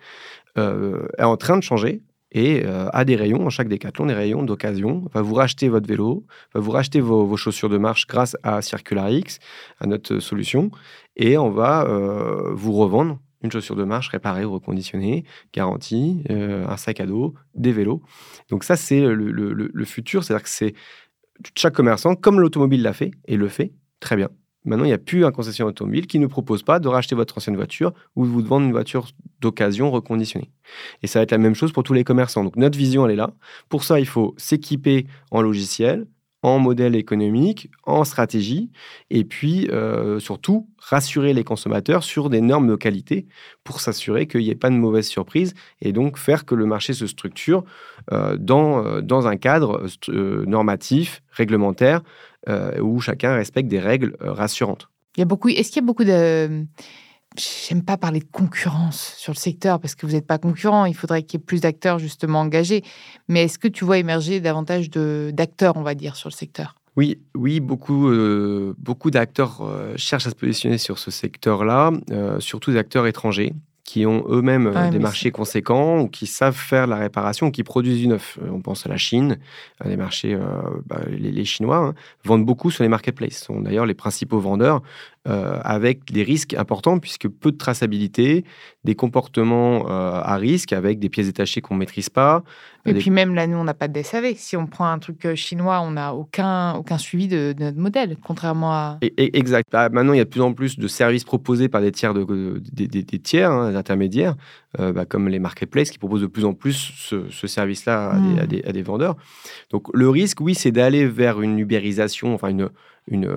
euh, 0.56 1.06
est 1.18 1.24
en 1.24 1.36
train 1.36 1.58
de 1.58 1.62
changer 1.62 2.00
et 2.34 2.64
a 2.66 3.04
des 3.04 3.16
rayons, 3.16 3.46
en 3.46 3.50
chaque 3.50 3.68
décathlon, 3.68 4.06
des 4.06 4.14
rayons 4.14 4.42
d'occasion. 4.42 5.08
Va 5.14 5.22
vous 5.22 5.34
racheter 5.34 5.68
votre 5.68 5.86
vélo, 5.88 6.24
va 6.52 6.60
vous 6.60 6.72
racheter 6.72 7.00
vos, 7.00 7.36
chaussures 7.36 7.68
de 7.68 7.78
marche 7.78 8.06
grâce 8.06 8.36
à 8.42 8.60
CircularX, 8.60 9.38
à 9.78 9.86
notre 9.86 10.18
solution, 10.18 10.70
et 11.16 11.38
on 11.38 11.50
va 11.50 11.86
vous 12.54 12.72
revendre 12.72 13.18
une 13.44 13.52
chaussure 13.52 13.76
de 13.76 13.84
marche 13.84 14.08
réparée 14.08 14.44
ou 14.44 14.52
reconditionnée, 14.52 15.24
garantie, 15.52 16.24
euh, 16.30 16.66
un 16.66 16.76
sac 16.76 16.98
à 17.00 17.06
dos, 17.06 17.34
des 17.54 17.72
vélos. 17.72 18.02
Donc 18.48 18.64
ça, 18.64 18.74
c'est 18.74 19.00
le, 19.00 19.84
futur. 19.84 20.24
C'est-à-dire 20.24 20.42
que 20.42 20.48
c'est 20.48 20.74
chaque 21.56 21.74
commerçant, 21.74 22.16
comme 22.16 22.40
l'automobile 22.40 22.82
l'a 22.82 22.94
fait, 22.94 23.12
et 23.26 23.36
le 23.36 23.48
fait, 23.48 23.72
très 24.00 24.16
bien. 24.16 24.30
Maintenant, 24.64 24.84
il 24.84 24.88
n'y 24.88 24.94
a 24.94 24.98
plus 24.98 25.24
un 25.24 25.30
concession 25.30 25.66
automobile 25.66 26.06
qui 26.06 26.18
ne 26.18 26.26
propose 26.26 26.62
pas 26.62 26.78
de 26.78 26.88
racheter 26.88 27.14
votre 27.14 27.36
ancienne 27.38 27.56
voiture 27.56 27.92
ou 28.16 28.24
de 28.24 28.30
vous 28.30 28.40
vendre 28.40 28.66
une 28.66 28.72
voiture 28.72 29.08
d'occasion 29.40 29.90
reconditionnée. 29.90 30.50
Et 31.02 31.06
ça 31.06 31.18
va 31.18 31.24
être 31.24 31.32
la 31.32 31.38
même 31.38 31.54
chose 31.54 31.72
pour 31.72 31.82
tous 31.82 31.92
les 31.92 32.04
commerçants. 32.04 32.44
Donc 32.44 32.56
notre 32.56 32.78
vision, 32.78 33.04
elle 33.04 33.12
est 33.12 33.16
là. 33.16 33.30
Pour 33.68 33.84
ça, 33.84 34.00
il 34.00 34.06
faut 34.06 34.34
s'équiper 34.38 35.06
en 35.30 35.42
logiciel, 35.42 36.06
en 36.44 36.58
modèle 36.58 36.94
économique, 36.94 37.70
en 37.84 38.04
stratégie, 38.04 38.70
et 39.08 39.24
puis 39.24 39.66
euh, 39.70 40.20
surtout 40.20 40.68
rassurer 40.76 41.32
les 41.32 41.42
consommateurs 41.42 42.04
sur 42.04 42.28
des 42.28 42.42
normes 42.42 42.68
de 42.68 42.76
qualité 42.76 43.26
pour 43.64 43.80
s'assurer 43.80 44.26
qu'il 44.26 44.42
n'y 44.42 44.50
ait 44.50 44.54
pas 44.54 44.68
de 44.68 44.74
mauvaises 44.74 45.08
surprises 45.08 45.54
et 45.80 45.92
donc 45.92 46.18
faire 46.18 46.44
que 46.44 46.54
le 46.54 46.66
marché 46.66 46.92
se 46.92 47.06
structure 47.06 47.64
euh, 48.12 48.36
euh, 48.50 49.00
dans 49.00 49.26
un 49.26 49.36
cadre 49.38 49.86
normatif, 50.46 51.22
réglementaire, 51.30 52.02
où 52.80 53.00
chacun 53.00 53.34
respecte 53.34 53.68
des 53.68 53.80
règles 53.80 54.16
rassurantes. 54.20 54.88
Il 55.16 55.20
y 55.20 55.22
a 55.22 55.26
beaucoup, 55.26 55.48
est-ce 55.48 55.68
qu'il 55.68 55.82
y 55.82 55.84
a 55.84 55.86
beaucoup 55.86 56.04
de 56.04 56.66
j'aime 57.36 57.82
pas 57.82 57.96
parler 57.96 58.20
de 58.20 58.28
concurrence 58.30 59.14
sur 59.16 59.32
le 59.32 59.38
secteur 59.38 59.80
parce 59.80 59.94
que 59.94 60.06
vous 60.06 60.12
n'êtes 60.12 60.26
pas 60.26 60.38
concurrent. 60.38 60.84
Il 60.84 60.94
faudrait 60.94 61.22
qu'il 61.22 61.40
y 61.40 61.42
ait 61.42 61.44
plus 61.44 61.60
d'acteurs 61.60 61.98
justement 61.98 62.40
engagés. 62.40 62.82
Mais 63.28 63.44
est-ce 63.44 63.58
que 63.58 63.68
tu 63.68 63.84
vois 63.84 63.98
émerger 63.98 64.40
davantage 64.40 64.90
d'acteurs, 64.90 65.76
on 65.76 65.82
va 65.82 65.94
dire, 65.94 66.16
sur 66.16 66.28
le 66.28 66.34
secteur? 66.34 66.76
Oui, 66.96 67.18
oui, 67.34 67.58
beaucoup, 67.58 68.08
euh, 68.08 68.74
beaucoup 68.78 69.10
d'acteurs 69.10 69.62
euh, 69.62 69.94
cherchent 69.96 70.28
à 70.28 70.30
se 70.30 70.36
positionner 70.36 70.78
sur 70.78 70.98
ce 70.98 71.10
secteur-là, 71.10 71.90
euh, 72.12 72.38
surtout 72.38 72.70
des 72.70 72.78
acteurs 72.78 73.06
étrangers 73.08 73.52
qui 73.84 74.06
ont 74.06 74.24
eux-mêmes 74.28 74.72
ah 74.74 74.88
des 74.88 74.98
marchés 74.98 75.30
conséquents 75.30 76.00
ou 76.00 76.08
qui 76.08 76.26
savent 76.26 76.56
faire 76.56 76.86
la 76.86 76.96
réparation 76.96 77.48
ou 77.48 77.50
qui 77.50 77.62
produisent 77.62 77.98
du 77.98 78.08
neuf. 78.08 78.38
On 78.50 78.60
pense 78.60 78.86
à 78.86 78.88
la 78.88 78.96
Chine, 78.96 79.38
à 79.78 79.88
des 79.88 79.96
marchés, 79.96 80.38
bah, 80.86 81.00
les, 81.08 81.44
Chinois 81.44 81.76
hein, 81.76 81.94
vendent 82.24 82.46
beaucoup 82.46 82.70
sur 82.70 82.82
les 82.82 82.88
marketplaces, 82.88 83.44
sont 83.44 83.60
d'ailleurs 83.60 83.84
les 83.84 83.94
principaux 83.94 84.40
vendeurs 84.40 84.82
euh, 85.26 85.58
avec 85.64 86.12
des 86.12 86.22
risques 86.22 86.52
importants 86.52 86.98
puisque 86.98 87.28
peu 87.28 87.50
de 87.50 87.56
traçabilité, 87.56 88.44
des 88.84 88.94
comportements 88.94 89.88
euh, 89.88 90.20
à 90.22 90.36
risque 90.36 90.74
avec 90.74 90.98
des 90.98 91.08
pièces 91.08 91.28
détachées 91.28 91.62
qu'on 91.62 91.72
ne 91.72 91.78
maîtrise 91.78 92.10
pas. 92.10 92.42
Et 92.84 92.92
puis 92.92 93.08
même 93.08 93.34
là, 93.34 93.46
nous, 93.46 93.56
on 93.56 93.64
n'a 93.64 93.72
pas 93.72 93.88
de 93.88 94.02
SAV. 94.02 94.34
Si 94.36 94.54
on 94.54 94.66
prend 94.66 94.86
un 94.86 94.98
truc 94.98 95.24
euh, 95.24 95.34
chinois, 95.34 95.80
on 95.80 95.92
n'a 95.92 96.12
aucun, 96.12 96.74
aucun 96.74 96.98
suivi 96.98 97.26
de, 97.26 97.54
notre 97.58 97.78
modèle, 97.78 98.18
contrairement 98.22 98.74
à... 98.74 98.98
exact. 99.16 99.72
Bah, 99.72 99.88
maintenant, 99.88 100.12
il 100.12 100.18
y 100.18 100.20
a 100.20 100.24
de 100.24 100.28
plus 100.28 100.42
en 100.42 100.52
plus 100.52 100.78
de 100.78 100.86
services 100.88 101.24
proposés 101.24 101.70
par 101.70 101.80
des 101.80 101.90
tiers, 101.90 102.12
de, 102.12 102.60
des, 102.74 103.18
tiers, 103.18 103.50
hein, 103.50 103.74
intermédiaires, 103.74 104.36
bah, 104.78 105.06
comme 105.06 105.30
les 105.30 105.38
marketplaces 105.38 105.90
qui 105.90 105.96
proposent 105.96 106.20
de 106.20 106.26
plus 106.26 106.44
en 106.44 106.52
plus 106.52 106.92
ce, 107.30 107.46
service-là 107.46 108.12
hmm. 108.12 108.38
à, 108.40 108.72
des, 108.72 108.82
vendeurs. 108.82 109.16
Donc 109.70 109.86
le 109.94 110.10
risque, 110.10 110.42
oui, 110.42 110.54
c'est 110.54 110.72
d'aller 110.72 111.06
vers 111.06 111.40
une 111.40 111.58
ubérisation, 111.58 112.34
enfin 112.34 112.48
une, 112.48 112.68
une, 113.08 113.34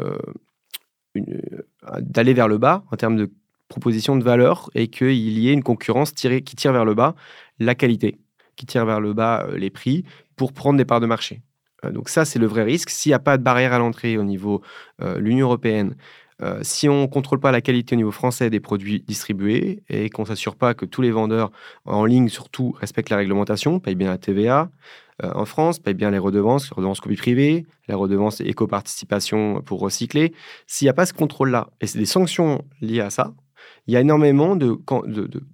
d'aller 1.99 2.33
vers 2.33 2.47
le 2.47 2.57
bas 2.57 2.83
en 2.91 2.95
termes 2.95 3.17
de 3.17 3.31
proposition 3.67 4.15
de 4.15 4.23
valeur 4.23 4.69
et 4.75 4.87
qu'il 4.87 5.39
y 5.39 5.49
ait 5.49 5.53
une 5.53 5.63
concurrence 5.63 6.11
qui 6.11 6.41
tire 6.41 6.73
vers 6.73 6.85
le 6.85 6.93
bas 6.93 7.15
la 7.59 7.75
qualité, 7.75 8.19
qui 8.55 8.65
tire 8.65 8.85
vers 8.85 9.01
le 9.01 9.13
bas 9.13 9.45
euh, 9.47 9.57
les 9.57 9.69
prix 9.69 10.05
pour 10.35 10.53
prendre 10.53 10.77
des 10.77 10.85
parts 10.85 10.99
de 10.99 11.07
marché. 11.07 11.41
Euh, 11.83 11.91
donc 11.91 12.09
ça, 12.09 12.23
c'est 12.23 12.39
le 12.39 12.45
vrai 12.45 12.63
risque. 12.63 12.89
S'il 12.89 13.09
n'y 13.09 13.15
a 13.15 13.19
pas 13.19 13.37
de 13.37 13.43
barrière 13.43 13.73
à 13.73 13.79
l'entrée 13.79 14.17
au 14.17 14.23
niveau 14.23 14.61
l'Union 15.17 15.47
européenne, 15.47 15.95
si 16.61 16.87
on 16.87 17.01
ne 17.01 17.07
contrôle 17.07 17.39
pas 17.39 17.51
la 17.51 17.61
qualité 17.61 17.95
au 17.95 17.97
niveau 17.97 18.11
français 18.11 18.49
des 18.49 18.59
produits 18.59 19.03
distribués 19.07 19.83
et 19.89 20.09
qu'on 20.09 20.21
ne 20.21 20.27
s'assure 20.27 20.55
pas 20.55 20.73
que 20.75 20.85
tous 20.85 21.01
les 21.01 21.11
vendeurs 21.11 21.51
en 21.85 22.05
ligne, 22.05 22.29
surtout, 22.29 22.75
respectent 22.79 23.09
la 23.09 23.17
réglementation, 23.17 23.79
payent 23.79 23.95
bien 23.95 24.09
la 24.09 24.19
TVA, 24.19 24.69
euh, 25.23 25.31
en 25.33 25.45
France 25.45 25.79
payent 25.79 25.95
bien 25.95 26.11
les 26.11 26.19
redevances, 26.19 26.69
les 26.69 26.75
redevances 26.75 26.99
copie 26.99 27.15
privée, 27.15 27.65
les 27.87 27.95
redevances 27.95 28.41
éco-participation 28.41 29.61
pour 29.61 29.79
recycler. 29.79 30.33
S'il 30.67 30.85
n'y 30.85 30.89
a 30.89 30.93
pas 30.93 31.05
ce 31.05 31.13
contrôle-là, 31.13 31.69
et 31.81 31.87
c'est 31.87 31.97
des 31.97 32.05
sanctions 32.05 32.63
liées 32.81 33.01
à 33.01 33.09
ça, 33.09 33.33
il 33.87 33.93
y 33.93 33.97
a 33.97 34.01
énormément 34.01 34.55
de, 34.55 34.73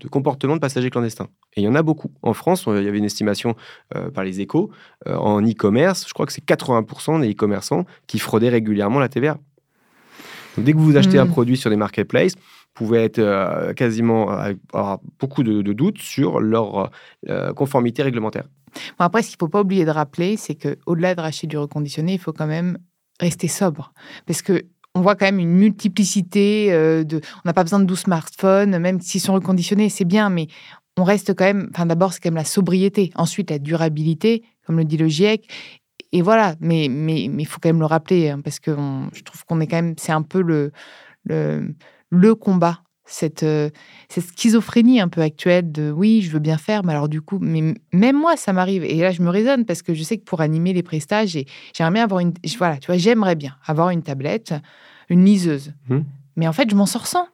comportements 0.10 0.56
de 0.56 0.60
passagers 0.60 0.90
clandestins. 0.90 1.30
Et 1.56 1.62
il 1.62 1.64
y 1.64 1.68
en 1.68 1.76
a 1.76 1.84
beaucoup. 1.84 2.12
En 2.24 2.34
France, 2.34 2.66
il 2.68 2.84
y 2.84 2.88
avait 2.88 2.98
une 2.98 3.06
estimation 3.06 3.56
euh, 3.96 4.10
par 4.10 4.24
les 4.24 4.42
échos, 4.42 4.72
euh, 5.08 5.16
en 5.16 5.42
e-commerce, 5.42 6.06
je 6.08 6.14
crois 6.14 6.26
que 6.26 6.34
c'est 6.34 6.44
80% 6.44 7.22
des 7.22 7.32
e-commerçants 7.32 7.86
qui 8.08 8.20
fraudaient 8.20 8.50
régulièrement 8.50 9.00
la 9.00 9.08
TVA. 9.08 9.38
Donc, 10.56 10.66
dès 10.66 10.74
que 10.74 10.78
vous 10.78 10.98
achetez 10.98 11.18
un 11.20 11.26
hmm. 11.26 11.30
produit 11.30 11.58
sur 11.58 11.70
des 11.70 11.76
marketplaces, 11.76 12.34
vous 12.36 12.86
pouvez 12.86 13.04
être 13.04 13.74
quasiment 13.74 14.30
avoir 14.74 15.00
beaucoup 15.20 15.44
de, 15.44 15.62
doutes 15.74 16.00
sur 16.00 16.40
leur 16.40 16.90
conformité 17.56 18.02
réglementaire. 18.02 18.46
Bon, 18.98 19.06
après, 19.06 19.22
ce 19.22 19.28
qu'il 19.28 19.36
ne 19.36 19.40
faut 19.42 19.50
pas 19.50 19.62
oublier 19.62 19.86
de 19.86 19.92
rappeler, 19.92 20.38
c'est 20.38 20.56
qu'au-delà 20.56 21.14
de 21.16 21.22
racheter 21.22 21.48
du 21.48 21.58
reconditionné, 21.58 22.14
il 22.14 22.20
faut 22.20 22.34
quand 22.34 22.48
même 22.48 22.78
rester 23.20 23.48
sobre. 23.48 23.94
Parce 24.26 24.42
que 24.42 24.66
on 24.96 25.02
voit 25.02 25.16
quand 25.16 25.26
même 25.26 25.40
une 25.40 25.54
multiplicité 25.54 26.72
euh, 26.72 27.04
de. 27.04 27.20
On 27.44 27.48
n'a 27.48 27.54
pas 27.54 27.64
besoin 27.64 27.80
de 27.80 27.86
12 27.86 28.00
smartphones, 28.00 28.78
même 28.78 29.02
s'ils 29.02 29.22
sont 29.22 29.34
reconditionnés, 29.34 29.90
c'est 29.90 30.06
bien, 30.06 30.30
mais 30.30 30.48
on 30.98 31.04
reste 31.04 31.34
quand 31.34 31.46
même. 31.46 31.70
Enfin, 31.74 31.86
d'abord, 31.86 32.14
c'est 32.14 32.20
quand 32.20 32.30
même 32.30 32.36
la 32.36 32.46
sobriété. 32.46 33.12
Ensuite, 33.16 33.50
la 33.50 33.60
durabilité, 33.60 34.44
comme 34.66 34.78
le 34.78 34.86
dit 34.86 34.98
le 34.98 35.08
GIEC. 35.08 35.48
Et 36.14 36.22
voilà, 36.22 36.56
mais 36.62 36.86
il 36.86 36.92
mais, 36.92 37.28
mais 37.30 37.44
faut 37.44 37.60
quand 37.62 37.70
même 37.70 37.80
le 37.80 37.88
rappeler, 37.88 38.30
hein, 38.30 38.40
parce 38.42 38.60
que 38.60 38.72
je 39.14 39.24
trouve 39.24 39.44
qu'on 39.46 39.60
est 39.60 39.68
quand 39.68 39.78
même. 39.78 39.96
C'est 39.98 40.12
un 40.12 40.22
peu 40.22 40.42
le, 40.42 40.72
le, 41.26 41.76
le 42.12 42.36
combat 42.36 42.84
cette, 43.06 43.44
euh, 43.44 43.70
cette 44.10 44.26
schizophrénie 44.26 45.02
un 45.02 45.10
peu 45.10 45.22
actuelle 45.22 45.72
de 45.72 45.92
oui, 45.92 46.22
je 46.22 46.32
veux 46.32 46.40
bien 46.40 46.58
faire, 46.58 46.84
mais 46.84 46.94
alors 46.94 47.10
du 47.10 47.22
coup, 47.22 47.38
mais 47.42 47.74
même 47.92 48.16
moi, 48.16 48.38
ça 48.38 48.54
m'arrive. 48.54 48.84
Et 48.84 48.98
là, 48.98 49.12
je 49.12 49.22
me 49.22 49.30
raisonne 49.30 49.66
parce 49.66 49.82
que 49.82 49.94
je 49.94 50.04
sais 50.04 50.18
que 50.18 50.24
pour 50.24 50.40
animer 50.40 50.72
les 50.72 50.84
prestages, 50.84 51.38
j'aimerais 51.76 51.94
bien 51.94 52.04
avoir 52.04 52.20
une. 52.20 52.34
Voilà, 52.58 52.78
tu 52.78 52.88
vois, 52.88 52.98
j'aimerais 52.98 53.36
bien 53.36 53.56
avoir 53.66 53.90
une 53.90 54.04
tablette, 54.04 54.54
une 55.10 55.26
liseuse. 55.26 55.74
Mmh. 55.90 56.00
Mais 56.38 56.48
en 56.48 56.54
fait, 56.54 56.70
je 56.70 56.76
m'en 56.76 56.86
sors 56.86 57.08
sans. 57.08 57.28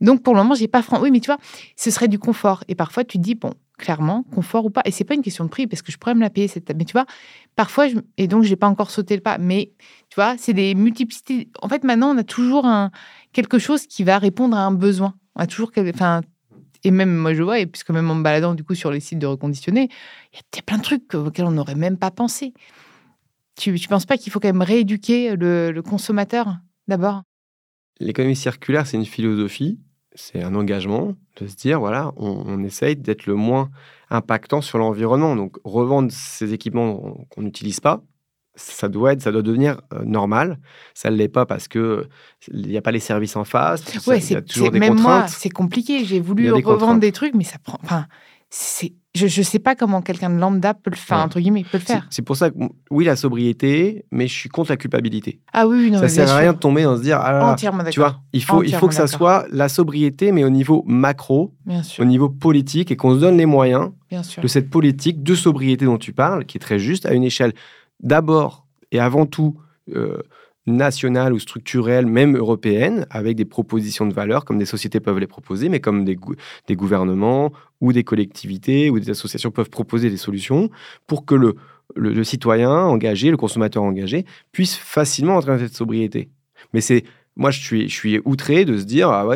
Donc 0.00 0.22
pour 0.22 0.34
le 0.34 0.42
moment, 0.42 0.54
j'ai 0.54 0.68
pas 0.68 0.82
franc. 0.82 1.00
Oui, 1.00 1.10
mais 1.10 1.20
tu 1.20 1.26
vois, 1.26 1.38
ce 1.76 1.90
serait 1.90 2.08
du 2.08 2.18
confort. 2.18 2.64
Et 2.68 2.74
parfois, 2.74 3.04
tu 3.04 3.18
te 3.18 3.22
dis, 3.22 3.34
bon, 3.34 3.52
clairement, 3.82 4.24
confort 4.34 4.64
ou 4.64 4.70
pas. 4.70 4.82
Et 4.84 4.90
c'est 4.90 5.04
pas 5.04 5.14
une 5.14 5.22
question 5.22 5.44
de 5.44 5.50
prix 5.50 5.66
parce 5.66 5.82
que 5.82 5.92
je 5.92 5.98
pourrais 5.98 6.14
me 6.14 6.20
la 6.20 6.30
payer 6.30 6.48
cette. 6.48 6.74
Mais 6.74 6.84
tu 6.84 6.92
vois, 6.92 7.06
parfois, 7.56 7.88
je... 7.88 7.96
et 8.16 8.28
donc, 8.28 8.44
j'ai 8.44 8.56
pas 8.56 8.68
encore 8.68 8.90
sauté 8.90 9.14
le 9.14 9.22
pas. 9.22 9.38
Mais 9.38 9.72
tu 10.08 10.14
vois, 10.14 10.36
c'est 10.38 10.54
des 10.54 10.74
multiplicités. 10.74 11.48
En 11.60 11.68
fait, 11.68 11.84
maintenant, 11.84 12.14
on 12.14 12.18
a 12.18 12.24
toujours 12.24 12.66
quelque 13.32 13.58
chose 13.58 13.86
qui 13.86 14.04
va 14.04 14.18
répondre 14.18 14.56
à 14.56 14.60
un 14.60 14.72
besoin. 14.72 15.14
On 15.34 15.40
a 15.40 15.46
toujours, 15.46 15.72
enfin, 15.76 16.22
et 16.84 16.90
même 16.90 17.14
moi 17.14 17.34
je 17.34 17.42
vois, 17.42 17.58
et 17.58 17.66
puisque 17.66 17.90
même 17.90 18.10
en 18.10 18.14
me 18.14 18.22
baladant 18.22 18.54
du 18.54 18.64
coup 18.64 18.74
sur 18.74 18.90
les 18.90 19.00
sites 19.00 19.18
de 19.18 19.26
reconditionnés, 19.26 19.88
il 20.32 20.36
y 20.56 20.58
a 20.58 20.62
plein 20.62 20.78
de 20.78 20.82
trucs 20.82 21.14
auxquels 21.14 21.44
on 21.44 21.52
n'aurait 21.52 21.74
même 21.74 21.96
pas 21.96 22.10
pensé. 22.10 22.52
Tu 23.56 23.72
ne 23.72 23.86
penses 23.86 24.06
pas 24.06 24.16
qu'il 24.16 24.32
faut 24.32 24.40
quand 24.40 24.48
même 24.48 24.62
rééduquer 24.62 25.36
le, 25.36 25.80
consommateur 25.82 26.56
d'abord? 26.88 27.22
L'économie 28.00 28.36
circulaire, 28.36 28.86
c'est 28.86 28.96
une 28.96 29.06
philosophie, 29.06 29.78
c'est 30.14 30.42
un 30.42 30.54
engagement 30.54 31.14
de 31.36 31.46
se 31.46 31.56
dire, 31.56 31.80
voilà, 31.80 32.12
on, 32.16 32.44
on 32.46 32.62
essaye 32.62 32.96
d'être 32.96 33.26
le 33.26 33.34
moins 33.34 33.70
impactant 34.10 34.60
sur 34.60 34.78
l'environnement. 34.78 35.36
Donc, 35.36 35.56
revendre 35.64 36.12
ces 36.12 36.52
équipements 36.52 37.26
qu'on 37.30 37.42
n'utilise 37.42 37.80
pas, 37.80 38.02
ça 38.54 38.88
doit 38.88 39.14
être, 39.14 39.22
ça 39.22 39.32
doit 39.32 39.42
devenir 39.42 39.80
euh, 39.94 40.04
normal. 40.04 40.58
Ça 40.94 41.10
ne 41.10 41.16
l'est 41.16 41.28
pas 41.28 41.46
parce 41.46 41.68
que 41.68 42.08
il 42.52 42.68
n'y 42.68 42.76
a 42.76 42.82
pas 42.82 42.90
les 42.92 43.00
services 43.00 43.36
en 43.36 43.44
face. 43.44 43.82
Ouais, 44.06 44.20
c'est 44.20 44.42
toujours 44.44 44.70
des 44.70 44.78
même 44.78 45.00
moi, 45.00 45.26
c'est 45.28 45.48
compliqué. 45.48 46.04
J'ai 46.04 46.20
voulu 46.20 46.52
revendre 46.52 47.00
des 47.00 47.12
trucs, 47.12 47.34
mais 47.34 47.44
ça 47.44 47.58
prend. 47.58 47.78
Enfin, 47.82 48.06
c'est 48.54 48.92
je 49.14 49.24
ne 49.26 49.44
sais 49.44 49.58
pas 49.58 49.74
comment 49.74 50.00
quelqu'un 50.00 50.30
de 50.30 50.36
lambda 50.38 50.72
peut 50.72 50.88
le 50.90 50.96
faire, 50.96 51.18
Ouais. 51.18 51.24
entre 51.24 51.38
guillemets, 51.38 51.64
peut 51.70 51.76
le 51.76 51.80
C'est- 51.86 51.92
faire. 51.92 52.06
C'est 52.08 52.22
pour 52.22 52.34
ça 52.34 52.50
que, 52.50 52.56
oui, 52.90 53.04
la 53.04 53.14
sobriété, 53.14 54.06
mais 54.10 54.26
je 54.26 54.32
suis 54.32 54.48
contre 54.48 54.70
la 54.70 54.78
culpabilité. 54.78 55.38
Ah 55.52 55.66
oui, 55.68 55.76
oui, 55.84 55.90
non, 55.90 55.98
ça 55.98 56.04
mais 56.04 56.08
sert 56.08 56.30
à 56.30 56.36
rien 56.38 56.54
de 56.54 56.58
tomber 56.58 56.84
dans 56.84 56.96
se 56.96 57.02
dire, 57.02 57.18
ah 57.20 57.30
là 57.32 57.46
Entièrement 57.52 57.84
tu 57.90 58.00
vois, 58.00 58.22
il 58.32 58.42
faut, 58.42 58.62
il 58.62 58.74
faut 58.74 58.88
que 58.88 58.94
ça 58.94 59.06
soit 59.06 59.44
la 59.50 59.68
sobriété, 59.68 60.32
mais 60.32 60.44
au 60.44 60.48
niveau 60.50 60.82
macro, 60.86 61.52
Bien 61.66 61.82
au 61.98 62.04
niveau 62.06 62.30
politique, 62.30 62.90
et 62.90 62.96
qu'on 62.96 63.14
se 63.14 63.20
donne 63.20 63.36
les 63.36 63.44
moyens 63.44 63.90
bien 64.08 64.22
sûr. 64.22 64.42
de 64.42 64.48
cette 64.48 64.70
politique 64.70 65.22
de 65.22 65.34
sobriété 65.34 65.84
dont 65.84 65.98
tu 65.98 66.14
parles, 66.14 66.46
qui 66.46 66.56
est 66.56 66.60
très 66.60 66.78
juste, 66.78 67.04
à 67.04 67.12
une 67.12 67.24
échelle 67.24 67.52
d'abord 68.00 68.66
et 68.92 68.98
avant 69.00 69.26
tout 69.26 69.58
euh, 69.94 70.22
nationale 70.66 71.32
ou 71.32 71.38
structurelle, 71.38 72.06
même 72.06 72.36
européenne, 72.36 73.06
avec 73.10 73.36
des 73.36 73.44
propositions 73.44 74.06
de 74.06 74.14
valeur, 74.14 74.44
comme 74.44 74.58
des 74.58 74.64
sociétés 74.66 75.00
peuvent 75.00 75.18
les 75.18 75.26
proposer, 75.26 75.68
mais 75.68 75.80
comme 75.80 76.04
des, 76.04 76.14
gou- 76.16 76.34
des 76.68 76.76
gouvernements 76.76 77.52
ou 77.80 77.92
des 77.92 78.04
collectivités 78.04 78.90
ou 78.90 79.00
des 79.00 79.10
associations 79.10 79.50
peuvent 79.50 79.70
proposer 79.70 80.08
des 80.10 80.16
solutions 80.16 80.70
pour 81.06 81.24
que 81.26 81.34
le, 81.34 81.54
le, 81.96 82.12
le 82.12 82.24
citoyen 82.24 82.70
engagé, 82.70 83.30
le 83.30 83.36
consommateur 83.36 83.82
engagé, 83.82 84.24
puisse 84.52 84.76
facilement 84.76 85.36
entrer 85.36 85.52
dans 85.52 85.58
cette 85.58 85.74
sobriété. 85.74 86.28
Mais 86.72 86.80
c'est 86.80 87.04
moi, 87.36 87.50
je 87.50 87.60
suis, 87.88 88.20
outré 88.24 88.64
de 88.64 88.76
se 88.76 88.84
dire, 88.84 89.08
ah 89.08 89.26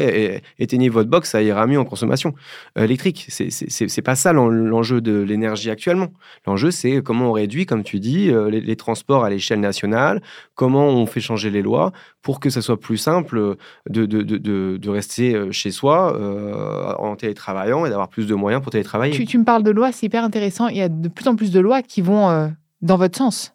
éteignez 0.58 0.88
votre 0.90 1.08
box, 1.08 1.30
ça 1.30 1.42
ira 1.42 1.66
mieux 1.66 1.78
en 1.78 1.84
consommation 1.84 2.34
euh, 2.76 2.84
électrique. 2.84 3.26
C'est- 3.28 3.50
C'est 3.50 4.02
pas 4.02 4.14
ça 4.14 4.32
l'en- 4.32 4.48
l'enjeu 4.48 5.00
de 5.00 5.20
l'énergie 5.20 5.70
actuellement. 5.70 6.08
L'enjeu, 6.46 6.70
c'est 6.70 7.02
comment 7.02 7.30
on 7.30 7.32
réduit, 7.32 7.64
comme 7.64 7.82
tu 7.82 7.98
dis, 7.98 8.30
euh, 8.30 8.50
les, 8.50 8.76
transports 8.76 9.24
à 9.24 9.30
l'échelle 9.30 9.60
nationale, 9.60 10.20
comment 10.54 10.88
on 10.88 11.06
fait 11.06 11.20
changer 11.20 11.50
les 11.50 11.62
lois 11.62 11.92
pour 12.20 12.40
que 12.40 12.50
ça 12.50 12.60
soit 12.60 12.78
plus 12.78 12.98
simple 12.98 13.56
de, 13.88 14.88
rester 14.90 15.34
euh, 15.34 15.50
chez 15.50 15.70
soi 15.70 16.18
en 16.98 17.16
télétravaillant 17.16 17.86
et 17.86 17.88
d'avoir 17.88 18.08
plus 18.08 18.26
de 18.26 18.34
moyens 18.34 18.62
pour 18.62 18.72
télétravailler. 18.72 19.24
Tu, 19.24 19.38
me 19.38 19.44
parles 19.44 19.62
de 19.62 19.70
lois, 19.70 19.92
c'est 19.92 20.06
hyper 20.06 20.22
intéressant. 20.24 20.68
Il 20.68 20.76
y 20.76 20.82
a 20.82 20.88
de 20.88 21.08
plus 21.08 21.26
en 21.28 21.36
plus 21.36 21.50
de 21.50 21.60
lois 21.60 21.82
qui 21.82 22.02
vont 22.02 22.52
dans 22.82 22.96
votre 22.96 23.16
sens. 23.16 23.54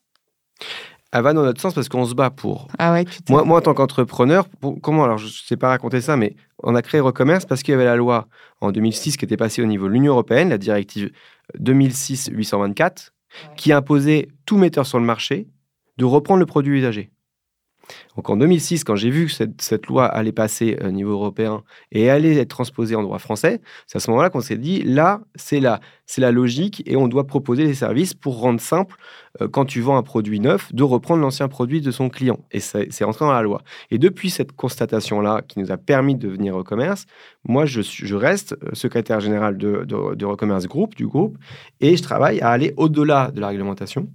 Elle 1.13 1.23
va 1.23 1.33
dans 1.33 1.43
notre 1.43 1.59
sens 1.59 1.73
parce 1.73 1.89
qu'on 1.89 2.05
se 2.05 2.13
bat 2.13 2.29
pour. 2.29 2.67
Ah 2.79 2.93
ouais, 2.93 3.05
Moi, 3.29 3.43
moi 3.43 3.57
en 3.57 3.61
tant 3.61 3.73
qu'entrepreneur, 3.73 4.47
comment 4.81 5.03
Alors, 5.03 5.17
je 5.17 5.25
ne 5.25 5.31
sais 5.31 5.57
pas 5.57 5.69
raconter 5.69 5.99
ça, 5.99 6.15
mais 6.15 6.35
on 6.63 6.73
a 6.73 6.81
créé 6.81 7.01
Recommerce 7.01 7.45
parce 7.45 7.63
qu'il 7.63 7.73
y 7.73 7.75
avait 7.75 7.85
la 7.85 7.97
loi 7.97 8.27
en 8.61 8.71
2006 8.71 9.17
qui 9.17 9.25
était 9.25 9.37
passée 9.37 9.61
au 9.61 9.65
niveau 9.65 9.87
de 9.87 9.93
l'Union 9.93 10.13
européenne, 10.13 10.49
la 10.49 10.57
directive 10.57 11.11
2006-824, 11.59 13.09
qui 13.57 13.73
imposait 13.73 14.29
tout 14.45 14.57
metteur 14.57 14.85
sur 14.85 14.99
le 14.99 15.05
marché 15.05 15.47
de 15.97 16.05
reprendre 16.05 16.39
le 16.39 16.45
produit 16.45 16.79
usagé. 16.79 17.11
Donc 18.15 18.29
en 18.29 18.37
2006, 18.37 18.83
quand 18.83 18.95
j'ai 18.95 19.09
vu 19.09 19.27
que 19.27 19.31
cette, 19.31 19.87
loi 19.87 20.05
allait 20.05 20.31
passer 20.31 20.77
au 20.83 20.91
niveau 20.91 21.11
européen 21.11 21.63
et 21.91 22.09
allait 22.09 22.35
être 22.37 22.49
transposée 22.49 22.95
en 22.95 23.03
droit 23.03 23.19
français, 23.19 23.61
c'est 23.87 23.97
à 23.97 23.99
ce 23.99 24.09
moment-là 24.11 24.29
qu'on 24.29 24.41
s'est 24.41 24.57
dit, 24.57 24.83
là, 24.83 25.21
c'est 25.35 25.59
la, 25.59 25.79
c'est 26.05 26.21
la 26.21 26.31
logique 26.31 26.83
et 26.85 26.95
on 26.95 27.07
doit 27.07 27.25
proposer 27.25 27.65
des 27.65 27.73
services 27.73 28.13
pour 28.13 28.39
rendre 28.39 28.59
simple, 28.59 28.95
euh, 29.41 29.47
quand 29.47 29.65
tu 29.65 29.81
vends 29.81 29.97
un 29.97 30.03
produit 30.03 30.39
neuf, 30.39 30.73
de 30.73 30.83
reprendre 30.83 31.21
l'ancien 31.21 31.47
produit 31.47 31.81
de 31.81 31.91
son 31.91 32.09
client. 32.09 32.39
Et 32.51 32.59
c'est 32.59 33.03
rentré 33.03 33.25
dans 33.25 33.31
la 33.31 33.41
loi. 33.41 33.61
Et 33.89 33.97
depuis 33.97 34.29
cette 34.29 34.51
constatation-là, 34.51 35.41
qui 35.47 35.59
nous 35.59 35.71
a 35.71 35.77
permis 35.77 36.15
de 36.15 36.27
devenir 36.27 36.55
Recommerce, 36.55 37.05
moi, 37.43 37.65
je, 37.65 37.81
suis- 37.81 38.05
je 38.07 38.15
reste 38.15 38.53
euh, 38.63 38.69
secrétaire 38.73 39.19
général 39.19 39.57
de, 39.57 39.83
de, 39.85 40.15
de 40.15 40.25
Recommerce 40.25 40.67
Group, 40.67 40.95
du 40.95 41.07
groupe, 41.07 41.37
et 41.79 41.95
je 41.95 42.03
travaille 42.03 42.41
à 42.41 42.49
aller 42.49 42.73
au-delà 42.77 43.31
de 43.31 43.39
la 43.41 43.47
réglementation 43.47 44.07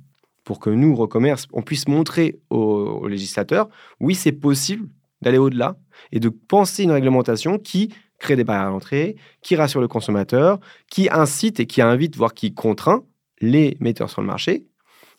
pour 0.47 0.61
que 0.61 0.71
nous, 0.71 0.95
Recommerce, 0.95 1.49
on 1.53 1.61
puisse 1.61 1.89
montrer 1.89 2.39
aux, 2.51 2.57
aux 3.03 3.09
législateurs, 3.09 3.69
oui, 4.01 4.15
c'est 4.15 4.33
possible 4.33 4.89
d'aller 5.21 5.39
au-delà 5.39 5.77
et 6.13 6.21
de 6.21 6.29
penser 6.29 6.85
une 6.85 6.93
réglementation 6.93 7.59
qui 7.59 7.93
crée 8.19 8.37
des 8.37 8.45
barrières 8.45 8.69
à 8.69 8.71
l'entrée, 8.71 9.17
qui 9.43 9.57
rassure 9.57 9.81
le 9.81 9.89
consommateur, 9.89 10.61
qui 10.89 11.09
incite 11.11 11.59
et 11.59 11.67
qui 11.67 11.83
invite, 11.83 12.17
voire 12.17 12.33
qui 12.33 12.55
contraint 12.55 13.03
les 13.41 13.77
metteurs 13.81 14.09
sur 14.09 14.21
le 14.23 14.29
marché, 14.29 14.67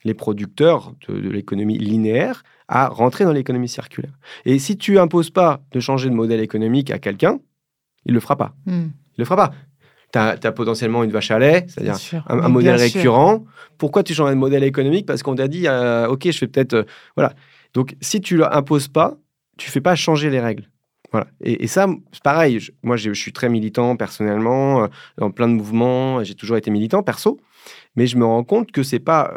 les 0.05 0.13
producteurs 0.13 0.93
de, 1.07 1.19
de 1.19 1.29
l'économie 1.29 1.77
linéaire, 1.77 2.43
à 2.69 2.87
rentrer 2.87 3.25
dans 3.25 3.33
l'économie 3.33 3.67
circulaire. 3.67 4.17
Et 4.45 4.57
si 4.59 4.77
tu 4.77 4.97
imposes 4.97 5.29
pas 5.29 5.61
de 5.71 5.81
changer 5.81 6.09
de 6.09 6.15
modèle 6.15 6.39
économique 6.39 6.89
à 6.89 6.99
quelqu'un, 6.99 7.39
il 8.05 8.13
le 8.13 8.21
fera 8.21 8.37
pas. 8.37 8.55
Hmm, 8.65 8.87
Il 9.17 9.19
le 9.19 9.25
fera 9.25 9.35
pas. 9.35 9.55
Tu 10.13 10.19
as, 10.19 10.51
potentiellement 10.53 11.03
une 11.03 11.11
vache 11.11 11.31
à 11.31 11.39
lait, 11.39 11.65
c'est-à-dire 11.67 11.95
un, 12.27 12.39
un 12.39 12.49
modèle 12.49 12.79
sûr. 12.79 12.99
récurrent. 12.99 13.43
Pourquoi 13.77 14.03
tu 14.03 14.13
changes 14.13 14.29
de 14.29 14.35
modèle 14.35 14.63
économique? 14.63 15.05
Parce 15.05 15.21
qu'on 15.21 15.35
t'a 15.35 15.47
dit, 15.47 15.67
euh, 15.67 16.07
OK, 16.07 16.23
je 16.25 16.37
fais 16.37 16.47
peut-être... 16.47 16.73
euh, 16.73 16.83
voilà. 17.15 17.33
Donc, 17.73 17.95
si 17.99 18.21
tu 18.21 18.37
l'imposes 18.37 18.87
pas, 18.87 19.17
tu 19.57 19.69
fais 19.69 19.81
pas 19.81 19.95
changer 19.95 20.29
les 20.29 20.39
règles. 20.39 20.69
Voilà. 21.11 21.27
Et, 21.41 21.63
et 21.63 21.67
ça, 21.67 21.87
c'est 22.13 22.23
pareil. 22.23 22.59
Je- 22.59 22.71
moi, 22.83 22.95
je 22.95 23.11
suis 23.11 23.33
très 23.33 23.49
militant 23.49 23.95
personnellement, 23.97 24.83
euh, 24.83 24.87
dans 25.17 25.29
plein 25.29 25.49
de 25.49 25.53
mouvements. 25.53 26.23
J'ai 26.23 26.35
toujours 26.35 26.57
été 26.57 26.71
militant 26.71 27.03
perso. 27.03 27.39
Mais 27.95 28.07
je 28.07 28.17
me 28.17 28.25
rends 28.25 28.45
compte 28.45 28.71
que 28.71 28.83
c'est 28.83 28.99
pas 28.99 29.33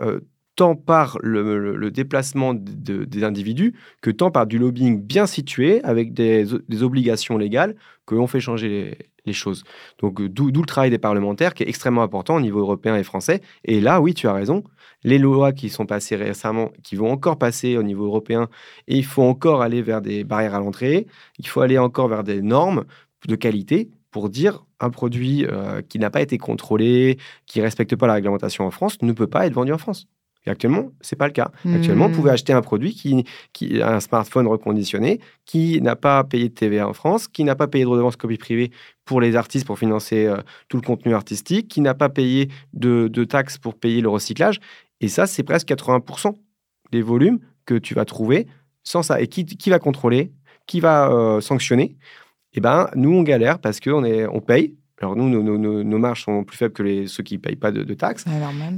tant 0.60 0.76
par 0.76 1.16
le, 1.22 1.90
déplacement 1.90 2.52
de- 2.52 2.60
de- 2.60 3.04
des 3.06 3.24
individus 3.24 3.72
que 4.02 4.10
tant 4.10 4.30
par 4.30 4.46
du 4.46 4.58
lobbying 4.58 5.00
bien 5.00 5.24
situé, 5.24 5.82
avec 5.84 6.12
des, 6.12 6.52
obligations 6.82 7.38
légales, 7.38 7.76
que 8.04 8.14
l'on 8.14 8.26
fait 8.26 8.40
changer 8.40 8.98
les, 9.24 9.32
choses. 9.32 9.64
Donc, 10.00 10.20
euh, 10.20 10.28
d'où 10.28 10.48
le 10.48 10.66
travail 10.66 10.90
des 10.90 10.98
parlementaires 10.98 11.54
qui 11.54 11.62
est 11.62 11.68
extrêmement 11.68 12.02
important 12.02 12.36
au 12.36 12.42
niveau 12.42 12.60
européen 12.60 12.94
et 12.96 13.04
français. 13.04 13.40
Et 13.64 13.80
là, 13.80 14.02
oui, 14.02 14.12
tu 14.12 14.28
as 14.28 14.34
raison. 14.34 14.62
Les 15.02 15.16
lois 15.16 15.52
qui 15.52 15.70
sont 15.70 15.86
passées 15.86 16.16
récemment, 16.16 16.72
qui 16.82 16.94
vont 16.94 17.10
encore 17.10 17.38
passer 17.38 17.78
au 17.78 17.82
niveau 17.82 18.04
européen, 18.04 18.50
et 18.86 18.98
il 18.98 19.04
faut 19.06 19.22
encore 19.22 19.62
aller 19.62 19.80
vers 19.80 20.02
des 20.02 20.24
barrières 20.24 20.56
à 20.56 20.58
l'entrée, 20.58 21.06
il 21.38 21.46
faut 21.46 21.62
aller 21.62 21.78
encore 21.78 22.08
vers 22.08 22.22
des 22.22 22.42
normes 22.42 22.84
de 23.26 23.34
qualité 23.34 23.88
pour 24.10 24.28
dire 24.28 24.66
un 24.78 24.90
produit 24.90 25.46
euh, 25.46 25.80
qui 25.80 25.98
n'a 25.98 26.10
pas 26.10 26.20
été 26.20 26.36
contrôlé, 26.36 27.16
qui 27.46 27.60
ne 27.60 27.64
respecte 27.64 27.96
pas 27.96 28.06
la 28.06 28.14
réglementation 28.14 28.66
en 28.66 28.70
France, 28.70 29.00
ne 29.00 29.12
peut 29.12 29.26
pas 29.26 29.46
être 29.46 29.54
vendu 29.54 29.72
en 29.72 29.78
France. 29.78 30.06
Actuellement, 30.46 30.90
c'est 31.02 31.16
pas 31.16 31.26
le 31.26 31.32
cas. 31.32 31.50
Actuellement, 31.74 32.08
Hmm. 32.08 32.12
vous 32.12 32.16
pouvez 32.16 32.30
acheter 32.30 32.52
un 32.54 32.62
produit 32.62 32.94
qui, 32.94 33.24
qui 33.52 33.82
un 33.82 34.00
smartphone 34.00 34.46
reconditionné, 34.46 35.20
qui 35.44 35.80
n'a 35.82 35.96
pas 35.96 36.24
payé 36.24 36.48
de 36.48 36.54
TVA 36.54 36.88
en 36.88 36.94
France, 36.94 37.28
qui 37.28 37.44
n'a 37.44 37.54
pas 37.54 37.66
payé 37.68 37.84
de 37.84 37.90
redevance 37.90 38.16
copie 38.16 38.38
privée 38.38 38.70
pour 39.04 39.20
les 39.20 39.36
artistes 39.36 39.66
pour 39.66 39.78
financer 39.78 40.26
euh, 40.26 40.38
tout 40.68 40.78
le 40.78 40.82
contenu 40.82 41.14
artistique, 41.14 41.68
qui 41.68 41.82
n'a 41.82 41.92
pas 41.94 42.08
payé 42.08 42.48
de, 42.72 43.08
de 43.08 43.24
taxes 43.24 43.58
pour 43.58 43.74
payer 43.74 44.00
le 44.00 44.08
recyclage. 44.08 44.60
Et 45.02 45.08
ça, 45.08 45.26
c'est 45.26 45.42
presque 45.42 45.68
80% 45.68 46.34
des 46.90 47.02
volumes 47.02 47.38
que 47.66 47.74
tu 47.74 47.94
vas 47.94 48.04
trouver 48.06 48.46
sans 48.82 49.02
ça. 49.02 49.20
Et 49.20 49.26
qui, 49.26 49.44
qui 49.44 49.68
va 49.70 49.78
contrôler? 49.78 50.32
Qui 50.66 50.80
va 50.80 51.10
euh, 51.12 51.40
sanctionner? 51.40 51.96
Eh 52.54 52.60
ben, 52.60 52.88
nous, 52.94 53.12
on 53.12 53.22
galère 53.22 53.58
parce 53.58 53.78
qu'on 53.78 54.04
on 54.04 54.40
paye. 54.40 54.74
Alors 55.02 55.16
nous, 55.16 55.30
nos, 55.30 55.42
nos- 55.42 55.56
nos- 55.56 55.82
nos 55.82 55.98
marges 55.98 56.24
sont 56.24 56.44
plus 56.44 56.58
faibles 56.58 56.74
que 56.74 56.82
les, 56.82 57.06
ceux 57.06 57.22
qui 57.22 57.34
ne 57.36 57.40
payent 57.40 57.56
pas 57.56 57.70
de, 57.72 57.82
de 57.84 57.94
taxes. 57.94 58.26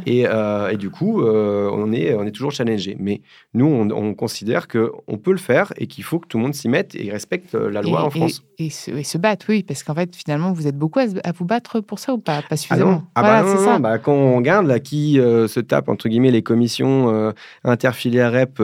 Et, 0.06 0.24
euh, 0.28 0.68
et 0.70 0.76
du 0.76 0.88
coup, 0.88 1.20
euh, 1.22 1.68
on, 1.72 1.92
est, 1.92 2.14
on 2.14 2.22
est 2.24 2.30
toujours 2.30 2.52
challengé. 2.52 2.96
Mais 3.00 3.22
nous, 3.54 3.66
on, 3.66 3.90
on 3.90 4.14
considère 4.14 4.68
qu'on 4.68 5.18
peut 5.18 5.32
le 5.32 5.38
faire 5.38 5.72
et 5.78 5.88
qu'il 5.88 6.04
faut 6.04 6.20
que 6.20 6.28
tout 6.28 6.38
le 6.38 6.44
monde 6.44 6.54
s'y 6.54 6.68
mette 6.68 6.94
et 6.94 7.10
respecte 7.10 7.56
euh, 7.56 7.70
la 7.70 7.82
loi 7.82 8.02
et, 8.02 8.04
en 8.04 8.10
France. 8.10 8.44
Et, 8.58 8.66
et 8.66 8.70
se, 8.70 9.02
se 9.02 9.18
battre, 9.18 9.46
oui, 9.48 9.64
parce 9.64 9.82
qu'en 9.82 9.94
fait, 9.96 10.14
finalement, 10.14 10.52
vous 10.52 10.68
êtes 10.68 10.78
beaucoup 10.78 11.00
à, 11.00 11.06
vous 11.32 11.44
battre 11.44 11.80
pour 11.80 11.98
ça 11.98 12.14
ou 12.14 12.18
pas? 12.18 12.40
Pas 12.42 12.46
Ah 12.52 12.56
suffisamment. 12.56 12.90
non, 12.92 13.02
ah 13.16 13.20
voilà, 13.22 13.42
bah 13.42 13.54
non, 13.54 13.64
ça. 13.64 13.78
bah 13.80 13.98
quand 13.98 14.14
on 14.14 14.36
regarde 14.36 14.66
là, 14.68 14.78
qui 14.78 15.18
euh, 15.18 15.48
se 15.48 15.58
tape 15.58 15.88
entre 15.88 16.08
guillemets 16.08 16.30
les 16.30 16.42
commissions 16.42 17.32
interfilières 17.64 18.32
REP 18.32 18.62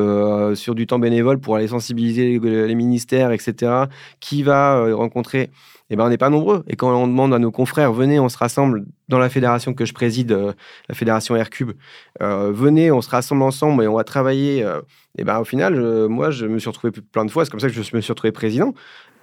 sur 0.57 0.75
du 0.75 0.87
temps 0.87 0.99
bénévole 0.99 1.39
pour 1.41 1.57
aller 1.57 1.69
sensibiliser 1.69 2.39
les, 2.39 2.67
les 2.69 2.75
ministères, 2.75 3.33
etc., 3.33 3.73
qui 4.21 4.43
va 4.43 4.93
rencontrer, 4.95 5.51
eh 5.91 5.97
ben, 5.97 6.05
on 6.05 6.09
n'est 6.09 6.19
pas 6.19 6.31
nombreux. 6.31 6.65
Et 6.69 6.77
quand 6.77 6.95
on 6.95 7.07
demande 7.07 7.33
à 7.33 7.39
nos 7.39 7.51
confrères, 7.51 7.93
venez, 7.93 8.21
on 8.21 8.29
se 8.29 8.37
rassemble 8.37 8.85
dans 9.09 9.19
la 9.19 9.31
fédération 9.31 9.73
que 9.73 9.87
je 9.87 9.95
préside, 9.95 10.33
euh, 10.33 10.53
la 10.89 10.95
fédération 10.95 11.35
Aircube, 11.35 11.73
euh, 12.21 12.53
venez, 12.53 12.91
on 12.91 13.01
se 13.01 13.09
rassemble 13.09 13.43
ensemble 13.43 13.83
et 13.83 13.89
on 13.89 13.95
va 13.95 14.05
travailler. 14.05 14.63
euh, 14.63 14.81
et 15.17 15.25
ben, 15.25 15.39
au 15.39 15.45
final, 15.45 15.81
moi, 16.09 16.31
je 16.31 16.47
me 16.47 16.59
suis 16.59 16.69
retrouvé 16.69 16.93
plein 16.93 17.25
de 17.25 17.31
fois, 17.31 17.45
c'est 17.45 17.51
comme 17.51 17.61
ça 17.61 17.69
que 17.69 17.75
je 17.75 17.97
me 17.97 18.01
suis 18.01 18.13
retrouvé 18.13 18.33
président. 18.33 18.75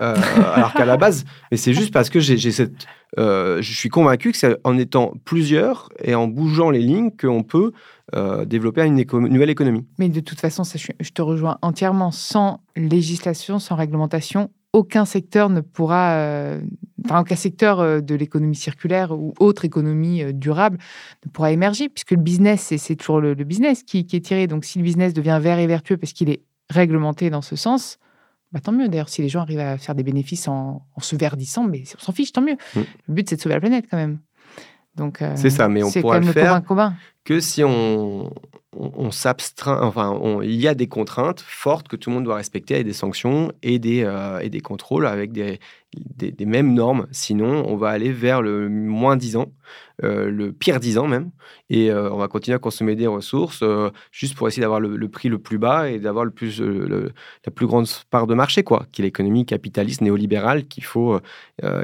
Euh, 0.02 0.14
alors 0.54 0.74
qu'à 0.74 0.84
la 0.84 0.98
base, 0.98 1.24
mais 1.52 1.58
c'est 1.58 1.74
juste 1.74 1.94
parce 1.94 2.10
que 2.10 2.20
j'ai 2.20 2.52
cette 2.52 2.86
je 3.18 3.62
suis 3.62 3.88
convaincu 3.88 4.34
que 4.34 4.38
c'est 4.38 4.58
en 4.66 4.78
étant 4.78 5.14
plusieurs 5.24 5.88
et 6.04 6.16
en 6.16 6.28
bougeant 6.28 6.70
les 6.70 6.82
lignes 6.82 7.12
qu'on 7.12 7.44
peut 7.44 7.72
développer 8.46 8.84
une 8.84 9.02
nouvelle 9.30 9.50
économie. 9.50 9.86
Mais 10.00 10.10
de 10.10 10.20
toute 10.20 10.42
façon, 10.42 10.64
je 10.66 11.10
te 11.12 11.22
rejoins 11.22 11.58
entièrement. 11.62 12.12
Sans 12.12 12.60
législation, 12.76 13.58
sans 13.60 13.76
réglementation, 13.76 14.50
aucun 14.76 15.06
secteur 15.06 15.50
ne 15.50 15.62
pourra, 15.62 16.16
euh, 16.16 16.60
enfin, 17.06 17.22
aucun 17.22 17.36
secteur 17.36 17.80
euh, 17.80 18.02
de 18.02 18.14
l'économie 18.16 18.56
circulaire 18.56 19.12
ou 19.12 19.34
autre 19.40 19.64
économie 19.64 20.22
euh, 20.22 20.34
durable 20.34 20.78
ne 21.26 21.32
pourra 21.32 21.52
émerger, 21.52 21.88
puisque 21.90 22.12
le 22.12 22.18
business, 22.18 22.62
c'est- 22.78 22.96
toujours 22.96 23.22
le, 23.22 23.34
le 23.34 23.44
business 23.46 23.84
qui, 23.84 24.06
qui 24.06 24.16
est 24.18 24.26
tiré. 24.26 24.48
Donc, 24.48 24.66
si 24.66 24.78
le 24.80 24.84
business 24.84 25.14
devient 25.14 25.40
vert 25.42 25.60
et 25.60 25.68
vertueux 25.68 25.98
parce 25.98 26.12
qu'il 26.14 26.30
est 26.30 26.42
réglementé 26.70 27.30
dans 27.30 27.42
ce 27.42 27.56
sens, 27.56 28.00
bah, 28.52 28.60
tant 28.60 28.72
mieux. 28.74 28.88
D'ailleurs, 28.90 29.10
si 29.10 29.22
les 29.22 29.30
gens 29.30 29.42
arrivent 29.42 29.60
à 29.60 29.78
faire 29.78 29.96
des 29.96 30.04
bénéfices 30.04 30.48
en, 30.48 30.86
en 30.96 31.02
se 31.02 31.16
verdissant, 31.16 31.64
mais 31.64 31.84
on 31.96 32.00
s'en 32.04 32.12
fiche, 32.12 32.32
tant 32.34 32.42
mieux. 32.42 32.58
Mm. 32.76 32.80
Le 33.08 33.14
but, 33.14 33.30
c'est 33.30 33.36
de 33.38 33.42
sauver 33.42 33.56
la 33.56 33.62
planète 33.62 33.86
quand 33.90 33.98
même. 33.98 34.20
Donc, 34.96 35.22
euh, 35.22 35.34
C'est 35.36 35.50
ça, 35.50 35.68
mais 35.70 35.84
on 35.84 35.92
pourra 35.92 36.20
le 36.20 36.26
faire. 36.26 36.64
commun. 36.64 36.96
Que 37.24 37.40
si 37.40 37.64
on, 37.64 38.30
on, 38.78 39.10
enfin, 39.10 40.20
il 40.44 40.56
y 40.56 40.68
a 40.68 40.76
des 40.76 40.88
contraintes 40.88 41.42
fortes 41.42 41.88
que 41.88 41.96
tout 41.96 42.10
le 42.10 42.16
monde 42.16 42.26
doit 42.26 42.36
respecter 42.36 42.76
avec 42.76 42.86
des 42.86 42.94
sanctions 42.94 43.52
et 43.64 43.80
des, 43.80 44.04
euh, 44.04 44.40
et 44.40 44.50
des 44.50 44.60
contrôles 44.60 45.08
avec 45.08 45.32
des, 45.32 45.60
des, 45.94 46.46
mêmes 46.46 46.74
normes. 46.74 47.08
Sinon, 47.12 47.66
on 47.68 47.78
va 47.78 47.90
aller 47.90 48.12
vers 48.12 48.42
le 48.42 48.68
moins 48.70 49.16
10 49.16 49.38
ans, 49.38 49.54
euh, 50.04 50.30
le 50.30 50.52
pire 50.52 50.80
10 50.80 50.98
ans 50.98 51.08
même, 51.08 51.32
et 51.70 51.90
euh, 51.90 52.12
on 52.12 52.18
va 52.18 52.28
continuer 52.28 52.56
à 52.56 52.60
consommer 52.60 52.96
des 52.96 53.08
ressources 53.08 53.64
juste 54.12 54.36
pour 54.36 54.48
essayer 54.48 54.62
d'avoir 54.62 54.80
le, 54.80 55.08
prix 55.08 55.30
le 55.30 55.40
plus 55.40 55.58
bas 55.58 55.90
et 55.90 56.00
d'avoir 56.00 56.26
le 56.26 56.32
plus, 56.32 56.62
la 56.62 57.52
plus 57.54 57.68
grande 57.68 57.88
part 58.10 58.28
de 58.28 58.34
marché, 58.34 58.64
quoi, 58.64 58.86
qui 58.92 59.02
est 59.02 59.06
l'économie 59.06 59.46
capitaliste 59.46 60.02
néolibérale 60.02 60.66
qu'il 60.66 60.84
faut, 60.84 61.20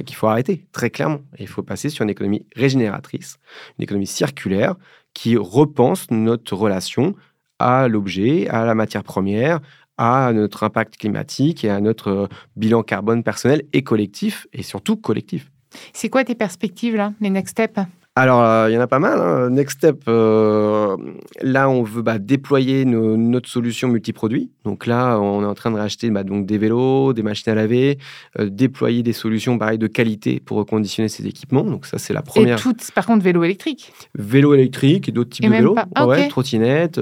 qu'il 0.05 0.15
faut 0.15 0.27
arrêter, 0.27 0.65
très 0.71 0.89
clairement. 0.89 1.21
il 1.39 1.47
faut 1.47 1.63
passer 1.63 1.89
sur 1.89 2.03
une 2.03 2.09
économie 2.09 2.45
régénératrice, 2.55 3.39
une 3.79 3.83
économie 3.83 4.07
circulaire 4.07 4.75
qui 5.13 5.37
repense 5.37 6.09
notre 6.11 6.55
relation 6.55 7.15
à 7.59 7.87
l'objet, 7.87 8.47
à 8.47 8.65
la 8.65 8.75
matière 8.75 9.03
première, 9.03 9.59
à 9.97 10.31
notre 10.33 10.63
impact 10.63 10.97
climatique 10.97 11.63
et 11.63 11.69
à 11.69 11.79
notre 11.79 12.07
euh, 12.09 12.27
bilan 12.55 12.81
carbone 12.81 13.23
personnel 13.23 13.63
et 13.71 13.83
collectif, 13.83 14.47
et 14.51 14.63
surtout 14.63 14.95
collectif. 14.95 15.51
C'est 15.93 16.09
quoi 16.09 16.23
tes 16.23 16.35
perspectives 16.35 16.95
là, 16.95 17.13
les 17.21 17.29
next 17.29 17.51
steps? 17.51 17.85
Alors, 18.13 18.41
euh, 18.41 18.69
il 18.69 18.73
y 18.73 18.77
en 18.77 18.81
a 18.81 18.87
pas 18.87 18.99
mal. 18.99 19.19
Hein. 19.21 19.49
Next 19.51 19.77
step, 19.77 20.03
euh, 20.09 20.97
là, 21.41 21.69
on 21.69 21.81
veut 21.81 22.01
bah, 22.01 22.19
déployer 22.19 22.83
notre 22.83 23.47
solution 23.47 23.87
multiproduit. 23.87 24.51
Donc 24.65 24.85
là, 24.85 25.17
on 25.17 25.43
est 25.43 25.45
en 25.45 25.53
train 25.53 25.71
de 25.71 25.77
racheter 25.77 26.09
bah, 26.09 26.23
donc 26.23 26.45
des 26.45 26.57
vélos, 26.57 27.13
des 27.13 27.23
machines 27.23 27.53
à 27.53 27.55
laver, 27.55 27.99
euh, 28.37 28.49
déployer 28.49 29.01
des 29.01 29.13
solutions 29.13 29.57
pareil, 29.57 29.77
de 29.77 29.87
qualité 29.87 30.41
pour 30.41 30.57
reconditionner 30.57 31.07
ces 31.07 31.25
équipements. 31.25 31.63
Donc 31.63 31.85
ça, 31.85 31.97
c'est 31.97 32.13
la 32.13 32.21
première. 32.21 32.57
Et 32.57 32.61
toutes, 32.61 32.91
par 32.91 33.05
contre, 33.05 33.23
vélo 33.23 33.45
électrique? 33.45 33.93
Vélo 34.13 34.53
électrique 34.53 35.07
et 35.07 35.13
d'autres 35.13 35.29
types 35.29 35.45
de 35.45 35.51
vélos. 35.51 35.75
Ah, 35.95 36.05
ouais, 36.05 36.27
trottinettes. 36.27 36.99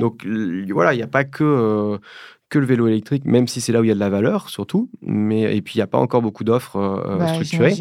Donc 0.00 0.26
voilà, 0.70 0.94
il 0.94 0.96
n'y 0.96 1.02
a 1.02 1.08
pas 1.08 1.24
que 1.24 1.98
que 2.48 2.60
le 2.60 2.66
vélo 2.66 2.86
électrique, 2.86 3.24
même 3.24 3.48
si 3.48 3.60
c'est 3.60 3.72
là 3.72 3.80
où 3.80 3.84
il 3.84 3.88
y 3.88 3.90
a 3.90 3.94
de 3.94 3.98
la 3.98 4.08
valeur, 4.08 4.50
surtout. 4.50 4.88
Mais, 5.02 5.56
et 5.56 5.60
puis, 5.62 5.74
il 5.74 5.78
n'y 5.78 5.82
a 5.82 5.88
pas 5.88 5.98
encore 5.98 6.22
beaucoup 6.22 6.44
d'offres 6.44 6.78
bah, 7.18 7.26
structurées. 7.26 7.74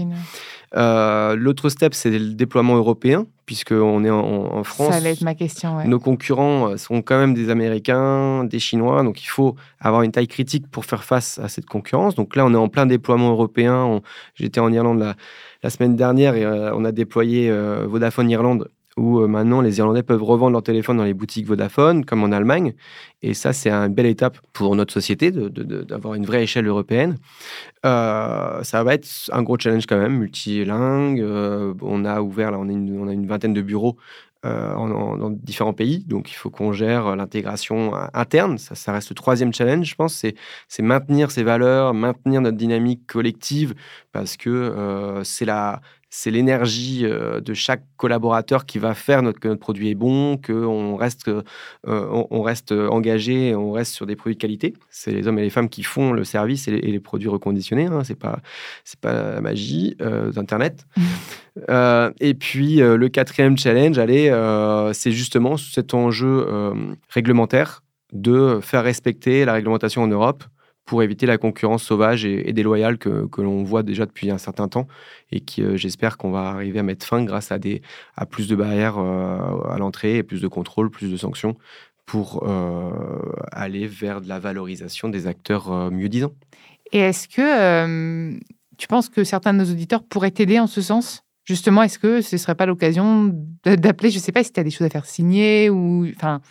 Euh, 0.76 1.36
l'autre 1.36 1.70
step, 1.70 1.94
c'est 1.94 2.12
le 2.12 2.34
déploiement 2.34 2.76
européen, 2.76 3.26
puisqu'on 3.46 4.04
est 4.04 4.10
en, 4.10 4.64
France. 4.64 4.92
Ça 4.92 4.98
allait 4.98 5.12
être 5.12 5.22
ma 5.22 5.36
question. 5.36 5.86
Nos 5.86 6.00
concurrents 6.00 6.70
euh, 6.70 6.78
sont 6.78 7.02
quand 7.02 7.18
même 7.18 7.34
des 7.34 7.50
Américains, 7.50 8.44
des 8.44 8.60
Chinois, 8.60 9.04
donc 9.04 9.24
il 9.24 9.28
faut 9.28 9.56
avoir 9.80 10.02
une 10.02 10.12
taille 10.12 10.28
critique 10.28 10.70
pour 10.70 10.86
faire 10.86 11.04
face 11.04 11.40
à 11.40 11.48
cette 11.48 11.66
concurrence. 11.66 12.16
Donc 12.16 12.36
là, 12.36 12.46
on 12.46 12.54
est 12.54 12.58
en 12.58 12.68
plein 12.68 12.86
déploiement 12.86 13.32
européen. 13.32 14.02
J'étais 14.36 14.60
en 14.60 14.72
Irlande 14.72 15.16
la, 15.64 15.70
semaine 15.70 15.96
dernière 15.96 16.36
et 16.36 16.44
euh, 16.44 16.76
on 16.76 16.86
a 16.86 16.92
déployé 16.92 17.52
Vodafone 17.86 18.30
Irlande 18.30 18.70
où 18.98 19.20
euh, 19.20 19.28
maintenant 19.28 19.62
les 19.62 19.78
Irlandais 19.80 20.04
peuvent 20.04 20.24
revendre 20.24 20.54
leur 20.54 20.64
téléphone 20.64 20.98
dans 20.98 21.04
les 21.04 21.14
boutiques 21.14 21.46
Vodafone, 21.46 22.06
comme 22.06 22.24
en 22.24 22.32
Allemagne. 22.32 22.74
Et 23.22 23.34
ça, 23.34 23.54
c'est 23.54 23.70
une 23.70 23.94
belle 23.94 24.06
étape 24.06 24.38
pour 24.54 24.76
notre 24.76 24.94
société 24.94 25.32
d'avoir 25.32 26.14
une 26.14 26.26
vraie 26.26 26.44
échelle 26.44 26.68
européenne. 26.68 27.18
Euh, 27.86 28.64
ça 28.64 28.84
va 28.84 28.94
être 28.94 29.08
un 29.32 29.44
gros 29.44 29.58
challenge 29.60 29.86
quand 29.86 29.98
même, 29.98 30.18
multilingue. 30.18 31.20
Euh, 31.20 31.74
on 31.82 32.06
a 32.06 32.22
ouvert, 32.22 32.52
là, 32.52 32.60
on 32.60 32.70
a 32.70 32.72
une, 32.72 33.28
vingtaine 33.28 33.54
de 33.54 33.62
bureaux 33.62 33.98
dans 34.44 35.32
différents 35.32 35.74
pays. 35.74 36.04
Donc, 36.06 36.30
il 36.30 36.36
faut 36.36 36.52
qu'on 36.52 36.72
gère 36.72 37.16
l'intégration 37.16 37.96
interne. 38.14 38.60
Ça 38.60 38.92
reste 38.92 39.10
le 39.10 39.16
troisième 39.16 39.52
challenge, 39.52 39.88
je 39.88 39.96
pense. 39.96 40.24
C'est 40.68 40.84
maintenir 40.84 41.32
ces 41.32 41.42
valeurs, 41.42 41.96
maintenir 41.96 42.42
notre 42.42 42.56
dynamique 42.56 43.08
collective, 43.08 43.74
parce 44.12 44.38
que 44.38 45.22
c'est 45.24 45.46
la, 45.46 45.82
c'est 46.18 46.32
l'énergie 46.32 47.02
euh, 47.04 47.42
de 47.42 47.54
chaque 47.54 47.84
collaborateur 47.98 48.66
qui 48.66 48.80
va 48.80 48.94
faire 48.94 49.22
notre, 49.22 49.38
que 49.38 49.50
notre 49.50 49.60
produit 49.60 49.90
est 49.90 49.96
bon, 49.96 50.38
qu'on 50.38 50.96
reste, 50.96 51.28
euh, 51.28 51.42
on, 51.84 52.42
reste 52.42 52.72
engagé, 52.72 53.54
on 53.54 53.74
reste 53.74 53.94
sur 53.94 54.06
des 54.06 54.16
produits 54.16 54.36
de 54.36 54.42
qualité. 54.42 54.74
C'est 54.90 55.12
les 55.12 55.28
hommes 55.28 55.40
et 55.40 55.42
les 55.42 55.50
femmes 55.50 55.68
qui 55.68 55.84
font 55.84 56.14
le 56.14 56.24
service 56.24 56.70
et 56.70 56.72
les, 56.72 57.00
produits 57.02 57.28
reconditionnés. 57.28 57.88
Hein. 57.88 58.06
C'est 58.06 58.18
pas, 58.18 58.40
c'est 58.86 59.00
pas 59.00 59.34
la 59.34 59.42
magie 59.42 59.98
euh, 60.02 60.32
d'Internet. 60.32 60.88
et 62.22 62.34
puis 62.34 62.78
le 62.78 63.08
quatrième 63.10 63.58
challenge, 63.58 63.98
allez, 63.98 64.30
c'est 64.94 65.12
justement 65.12 65.58
cet 65.58 65.94
enjeu 65.94 66.48
réglementaire 67.10 67.84
de 68.14 68.60
faire 68.62 68.84
respecter 68.84 69.44
la 69.44 69.54
réglementation 69.54 70.04
en 70.04 70.08
Europe 70.08 70.46
pour 70.86 71.02
éviter 71.02 71.26
la 71.26 71.38
concurrence 71.38 71.84
sauvage 71.84 72.26
et, 72.26 72.54
déloyale 72.54 72.98
que, 72.98 73.28
l'on 73.38 73.64
voit 73.64 73.84
déjà 73.84 74.06
depuis 74.06 74.30
un 74.30 74.38
certain 74.38 74.68
temps 74.68 74.88
et 75.32 75.42
qui, 75.42 75.64
euh, 75.64 75.76
j'espère 75.76 76.18
qu'on 76.18 76.32
va 76.32 76.50
arriver 76.50 76.80
à 76.80 76.84
mettre 76.84 77.06
fin 77.06 77.24
grâce 77.24 77.52
à, 77.52 77.58
des, 77.58 77.82
à 78.16 78.26
plus 78.26 78.48
de 78.48 78.56
barrières 78.56 78.98
euh, 78.98 79.62
à 79.68 79.78
l'entrée, 79.80 80.22
plus 80.24 80.42
de 80.42 80.48
contrôles, 80.48 80.92
plus 80.92 81.12
de 81.12 81.18
sanctions 81.18 81.58
pour 82.06 82.48
euh, 82.48 82.92
aller 83.52 83.88
vers 83.88 84.22
de 84.22 84.30
la 84.30 84.38
valorisation 84.38 85.10
des 85.10 85.26
acteurs 85.26 85.92
mieux 85.92 86.08
disants. 86.08 86.34
Et 86.92 87.00
est-ce 87.00 87.28
que 87.28 88.40
tu 88.78 88.88
penses 88.88 89.10
que 89.10 89.24
certains 89.24 89.54
de 89.54 89.58
nos 89.58 89.72
auditeurs 89.72 90.04
pourraient 90.04 90.30
t'aider 90.30 90.60
en 90.60 90.68
ce 90.68 90.82
sens? 90.82 91.24
Justement, 91.46 91.82
est-ce 91.82 91.98
que 91.98 92.22
ce 92.22 92.36
ne 92.36 92.40
serait 92.40 92.54
pas 92.54 92.68
l'occasion 92.68 93.32
d'appeler, 93.64 94.12
je 94.12 94.18
ne 94.18 94.22
sais 94.22 94.32
pas 94.32 94.44
si 94.44 94.54
tu 94.54 94.60
as 94.60 94.64
des 94.64 94.70
choses 94.70 94.86
à 94.86 94.90
faire 94.92 95.08
signer 95.08 95.72
ou... 95.72 96.08
Enfin, 96.16 96.42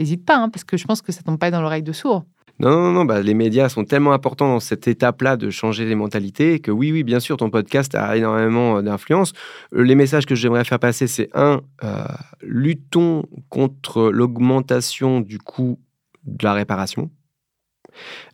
n'hésite 0.00 0.24
pas, 0.24 0.36
hein, 0.36 0.48
parce 0.48 0.64
que 0.64 0.76
je 0.76 0.84
pense 0.84 1.00
que 1.00 1.12
ça 1.12 1.22
tombe 1.22 1.38
pas 1.38 1.52
dans 1.52 1.60
l'oreille 1.60 1.84
de 1.84 1.92
sourd. 1.92 2.24
Non, 2.60 2.70
non, 2.70 2.90
non, 2.90 3.04
bah, 3.04 3.22
les 3.22 3.34
médias 3.34 3.68
sont 3.68 3.84
tellement 3.84 4.12
importants 4.12 4.48
dans 4.48 4.58
cette 4.60 4.88
étape-là 4.88 5.36
de 5.36 5.48
changer 5.48 5.84
les 5.84 5.94
mentalités 5.94 6.58
que 6.58 6.72
oui, 6.72 6.90
oui, 6.90 7.04
bien 7.04 7.20
sûr, 7.20 7.36
ton 7.36 7.50
podcast 7.50 7.94
a 7.94 8.16
énormément 8.16 8.78
euh, 8.78 8.82
d'influence. 8.82 9.32
Euh, 9.74 9.84
les 9.84 9.94
messages 9.94 10.26
que 10.26 10.34
j'aimerais 10.34 10.64
faire 10.64 10.80
passer, 10.80 11.06
c'est 11.06 11.30
un, 11.34 11.60
euh, 11.84 12.04
luttons 12.42 13.22
contre 13.48 14.10
l'augmentation 14.10 15.20
du 15.20 15.38
coût 15.38 15.78
de 16.24 16.44
la 16.44 16.52
réparation. 16.52 17.10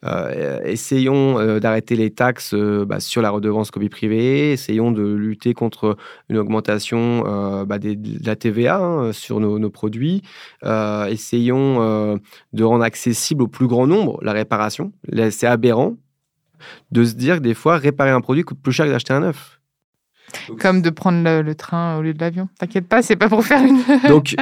Euh, 0.04 0.60
essayons 0.64 1.38
euh, 1.38 1.60
d'arrêter 1.60 1.96
les 1.96 2.10
taxes 2.10 2.54
euh, 2.54 2.84
bah, 2.84 3.00
sur 3.00 3.22
la 3.22 3.30
redevance 3.30 3.70
copie 3.70 3.88
privée. 3.88 4.52
Essayons 4.52 4.90
de 4.90 5.02
lutter 5.02 5.54
contre 5.54 5.96
une 6.28 6.36
augmentation 6.36 7.22
bah, 7.64 7.78
de 7.78 7.96
la 8.24 8.36
TVA 8.36 8.78
hein, 8.78 9.12
sur 9.12 9.40
nos, 9.40 9.70
produits. 9.70 10.22
essayons 10.62 12.20
de 12.52 12.64
rendre 12.64 12.84
accessible 12.84 13.42
au 13.42 13.48
plus 13.48 13.66
grand 13.66 13.86
nombre 13.86 14.18
la 14.22 14.32
réparation. 14.32 14.92
C'est 15.30 15.46
aberrant 15.46 15.96
de 16.92 17.04
se 17.04 17.14
dire 17.14 17.36
que 17.36 17.42
des 17.42 17.54
fois, 17.54 17.76
réparer 17.76 18.10
un 18.10 18.20
produit 18.20 18.42
coûte 18.42 18.58
plus 18.62 18.72
cher 18.72 18.86
que 18.86 18.90
d'acheter 18.90 19.12
un 19.12 19.20
neuf. 19.20 19.60
Comme 20.58 20.82
de 20.82 20.90
prendre 20.90 21.22
le, 21.42 21.54
train 21.54 21.98
au 21.98 22.02
lieu 22.02 22.14
de 22.14 22.20
l'avion. 22.20 22.48
T'inquiète 22.58 22.88
pas, 22.88 23.02
c'est 23.02 23.16
pas 23.16 23.28
pour 23.28 23.44
faire 23.44 23.62
une. 23.62 23.80
Donc, 24.08 24.34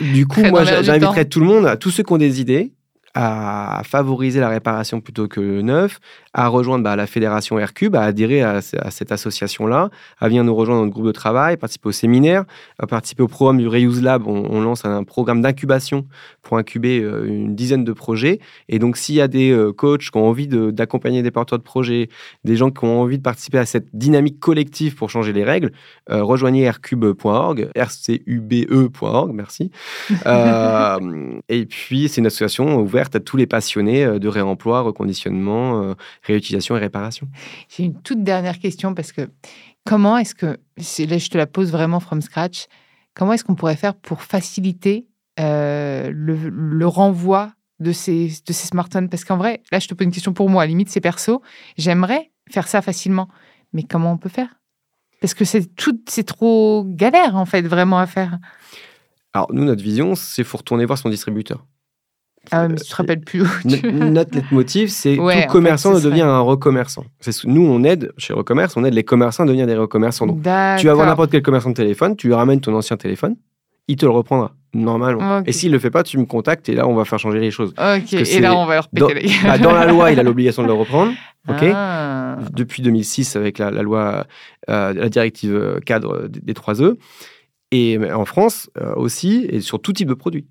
du 0.00 0.26
coup, 0.26 0.42
moi, 0.50 0.64
j'inviterais 0.64 1.24
tout 1.26 1.40
le 1.40 1.46
monde, 1.46 1.78
tous 1.78 1.90
ceux 1.90 2.02
qui 2.02 2.12
ont 2.12 2.18
des 2.18 2.40
idées, 2.40 2.72
à 3.14 3.82
favoriser 3.84 4.40
la 4.40 4.48
réparation 4.48 5.00
plutôt 5.00 5.28
que 5.28 5.40
le 5.40 5.62
neuf, 5.62 6.00
à 6.32 6.48
rejoindre 6.48 6.82
bah, 6.82 6.96
la 6.96 7.06
fédération 7.06 7.60
Aircube, 7.60 7.94
à 7.94 8.02
adhérer 8.02 8.42
à, 8.42 8.60
cette 8.60 9.12
association-là, 9.12 9.90
à 10.18 10.26
venir 10.26 10.42
nous 10.42 10.54
rejoindre 10.54 10.80
dans 10.80 10.86
notre 10.86 10.94
groupe 10.94 11.06
de 11.06 11.12
travail, 11.12 11.56
participer 11.56 11.90
au 11.90 11.92
séminaire, 11.92 12.44
à 12.80 12.88
participer 12.88 13.22
au 13.22 13.28
programme 13.28 13.58
du 13.58 13.68
Reuse 13.68 14.02
Lab. 14.02 14.26
On, 14.26 14.60
lance 14.60 14.84
un 14.84 15.04
programme 15.04 15.42
d'incubation 15.42 16.06
pour 16.42 16.58
incuber 16.58 17.00
euh, 17.00 17.26
une 17.26 17.54
dizaine 17.54 17.84
de 17.84 17.92
projets. 17.92 18.40
Et 18.68 18.78
donc, 18.78 18.96
s'il 18.96 19.14
y 19.14 19.20
a 19.20 19.28
des 19.28 19.50
euh, 19.52 19.72
coachs 19.72 20.10
qui 20.10 20.16
ont 20.16 20.26
envie 20.26 20.48
d'accompagner 20.48 21.22
des 21.22 21.30
porteurs 21.30 21.58
de 21.58 21.64
projets, 21.64 22.08
des 22.42 22.56
gens 22.56 22.70
qui 22.70 22.84
ont 22.84 23.00
envie 23.00 23.18
de 23.18 23.22
participer 23.22 23.58
à 23.58 23.66
cette 23.66 23.94
dynamique 23.94 24.40
collective 24.40 24.96
pour 24.96 25.10
changer 25.10 25.32
les 25.32 25.44
règles, 25.44 25.70
euh, 26.10 26.24
rejoignez 26.24 26.62
aircube.org, 26.62 27.70
rcube.org, 27.76 29.32
merci. 29.32 29.70
et 31.48 31.66
puis, 31.66 32.08
c'est 32.08 32.20
une 32.20 32.26
association 32.26 32.78
ouverte 32.80 33.03
à 33.12 33.20
tous 33.20 33.36
les 33.36 33.46
passionnés 33.46 34.18
de 34.18 34.28
réemploi, 34.28 34.80
reconditionnement, 34.80 35.94
réutilisation 36.22 36.76
et 36.76 36.80
réparation. 36.80 37.28
J'ai 37.68 37.84
une 37.84 38.00
toute 38.00 38.22
dernière 38.22 38.58
question 38.58 38.94
parce 38.94 39.12
que 39.12 39.28
comment 39.84 40.18
est-ce 40.18 40.34
que, 40.34 40.46
là 40.46 41.18
je 41.18 41.28
te 41.28 41.38
la 41.38 41.46
pose 41.46 41.70
vraiment 41.70 42.00
from 42.00 42.20
scratch, 42.22 42.66
comment 43.14 43.32
est-ce 43.32 43.44
qu'on 43.44 43.54
pourrait 43.54 43.76
faire 43.76 43.94
pour 43.94 44.22
faciliter 44.22 45.06
euh, 45.40 46.10
le, 46.12 46.86
renvoi 46.86 47.52
de 47.80 47.92
ces, 47.92 48.32
de 48.46 48.52
ces 48.52 48.66
smartphones? 48.66 49.08
Parce 49.08 49.24
qu'en 49.24 49.36
vrai, 49.36 49.62
là 49.70 49.78
je 49.78 49.88
te 49.88 49.94
pose 49.94 50.06
une 50.06 50.12
question 50.12 50.32
pour 50.32 50.50
moi, 50.50 50.62
à 50.62 50.66
limite 50.66 50.88
c'est 50.88 51.00
perso, 51.00 51.42
j'aimerais 51.76 52.30
faire 52.50 52.68
ça 52.68 52.82
facilement, 52.82 53.28
mais 53.72 53.82
comment 53.82 54.12
on 54.12 54.18
peut 54.18 54.28
faire? 54.28 54.60
Parce 55.20 55.34
que 55.34 55.44
c'est 55.44 55.74
tout, 55.74 55.98
c'est 56.08 56.24
trop 56.24 56.84
galère 56.86 57.36
en 57.36 57.46
fait 57.46 57.62
vraiment 57.62 57.98
à 57.98 58.06
faire. 58.06 58.38
Alors 59.32 59.52
nous, 59.52 59.64
notre 59.64 59.82
vision, 59.82 60.14
c'est 60.14 60.44
faut 60.44 60.58
retourner 60.58 60.84
voir 60.84 60.98
son 60.98 61.08
distributeur. 61.08 61.64
Ah 62.50 62.68
mais 62.68 62.76
tu 62.76 62.90
te 62.90 62.96
rappelles 62.96 63.20
plus. 63.20 63.42
Notre 63.64 64.34
leitmotiv, 64.34 64.88
c'est 64.88 65.16
tout 65.16 65.48
commerçant 65.48 65.98
devient 65.98 66.22
un 66.22 66.40
recommerçant. 66.40 67.04
Nous, 67.44 67.62
on 67.62 67.84
aide, 67.84 68.12
chez 68.18 68.32
Recommerce, 68.32 68.76
on 68.76 68.84
aide 68.84 68.94
les 68.94 69.04
commerçants 69.04 69.44
à 69.44 69.46
devenir 69.46 69.66
des 69.66 69.76
recommerçants. 69.76 70.26
Donc, 70.26 70.42
tu 70.42 70.86
vas 70.86 70.94
voir 70.94 71.06
n'importe 71.06 71.30
quel 71.30 71.42
commerçant 71.42 71.70
de 71.70 71.74
téléphone, 71.74 72.16
tu 72.16 72.28
lui 72.28 72.34
ramènes 72.34 72.60
ton 72.60 72.74
ancien 72.74 72.96
téléphone, 72.96 73.36
il 73.88 73.96
te 73.96 74.06
le 74.06 74.12
reprendra 74.12 74.52
normalement. 74.74 75.42
Et 75.46 75.52
s'il 75.52 75.72
le 75.72 75.78
fait 75.78 75.90
pas, 75.90 76.02
tu 76.02 76.18
me 76.18 76.24
contactes 76.24 76.68
et 76.68 76.74
là, 76.74 76.86
on 76.86 76.94
va 76.94 77.04
faire 77.04 77.18
changer 77.18 77.40
les 77.40 77.50
choses. 77.50 77.74
Et 78.12 78.40
là, 78.40 78.56
on 78.56 78.66
va 78.66 78.74
leur 78.74 78.88
péter 78.88 79.14
les 79.14 79.30
bah, 79.44 79.58
Dans 79.58 79.72
la 79.72 79.86
loi, 79.86 80.12
il 80.12 80.18
a 80.18 80.22
l'obligation 80.22 80.62
de 80.62 80.68
le 80.68 80.74
reprendre. 80.74 81.12
Ah. 81.46 82.38
Depuis 82.54 82.80
2006, 82.80 83.36
avec 83.36 83.58
la, 83.58 83.70
loi, 83.70 84.26
euh, 84.70 84.94
la 84.94 85.10
directive 85.10 85.78
cadre 85.84 86.26
des, 86.26 86.54
3 86.54 86.80
E. 86.80 86.96
Et 87.70 87.98
en 88.10 88.24
France 88.24 88.70
euh, 88.80 88.94
aussi, 88.94 89.46
et 89.50 89.60
sur 89.60 89.78
tout 89.78 89.92
type 89.92 90.08
de 90.08 90.14
produit. 90.14 90.46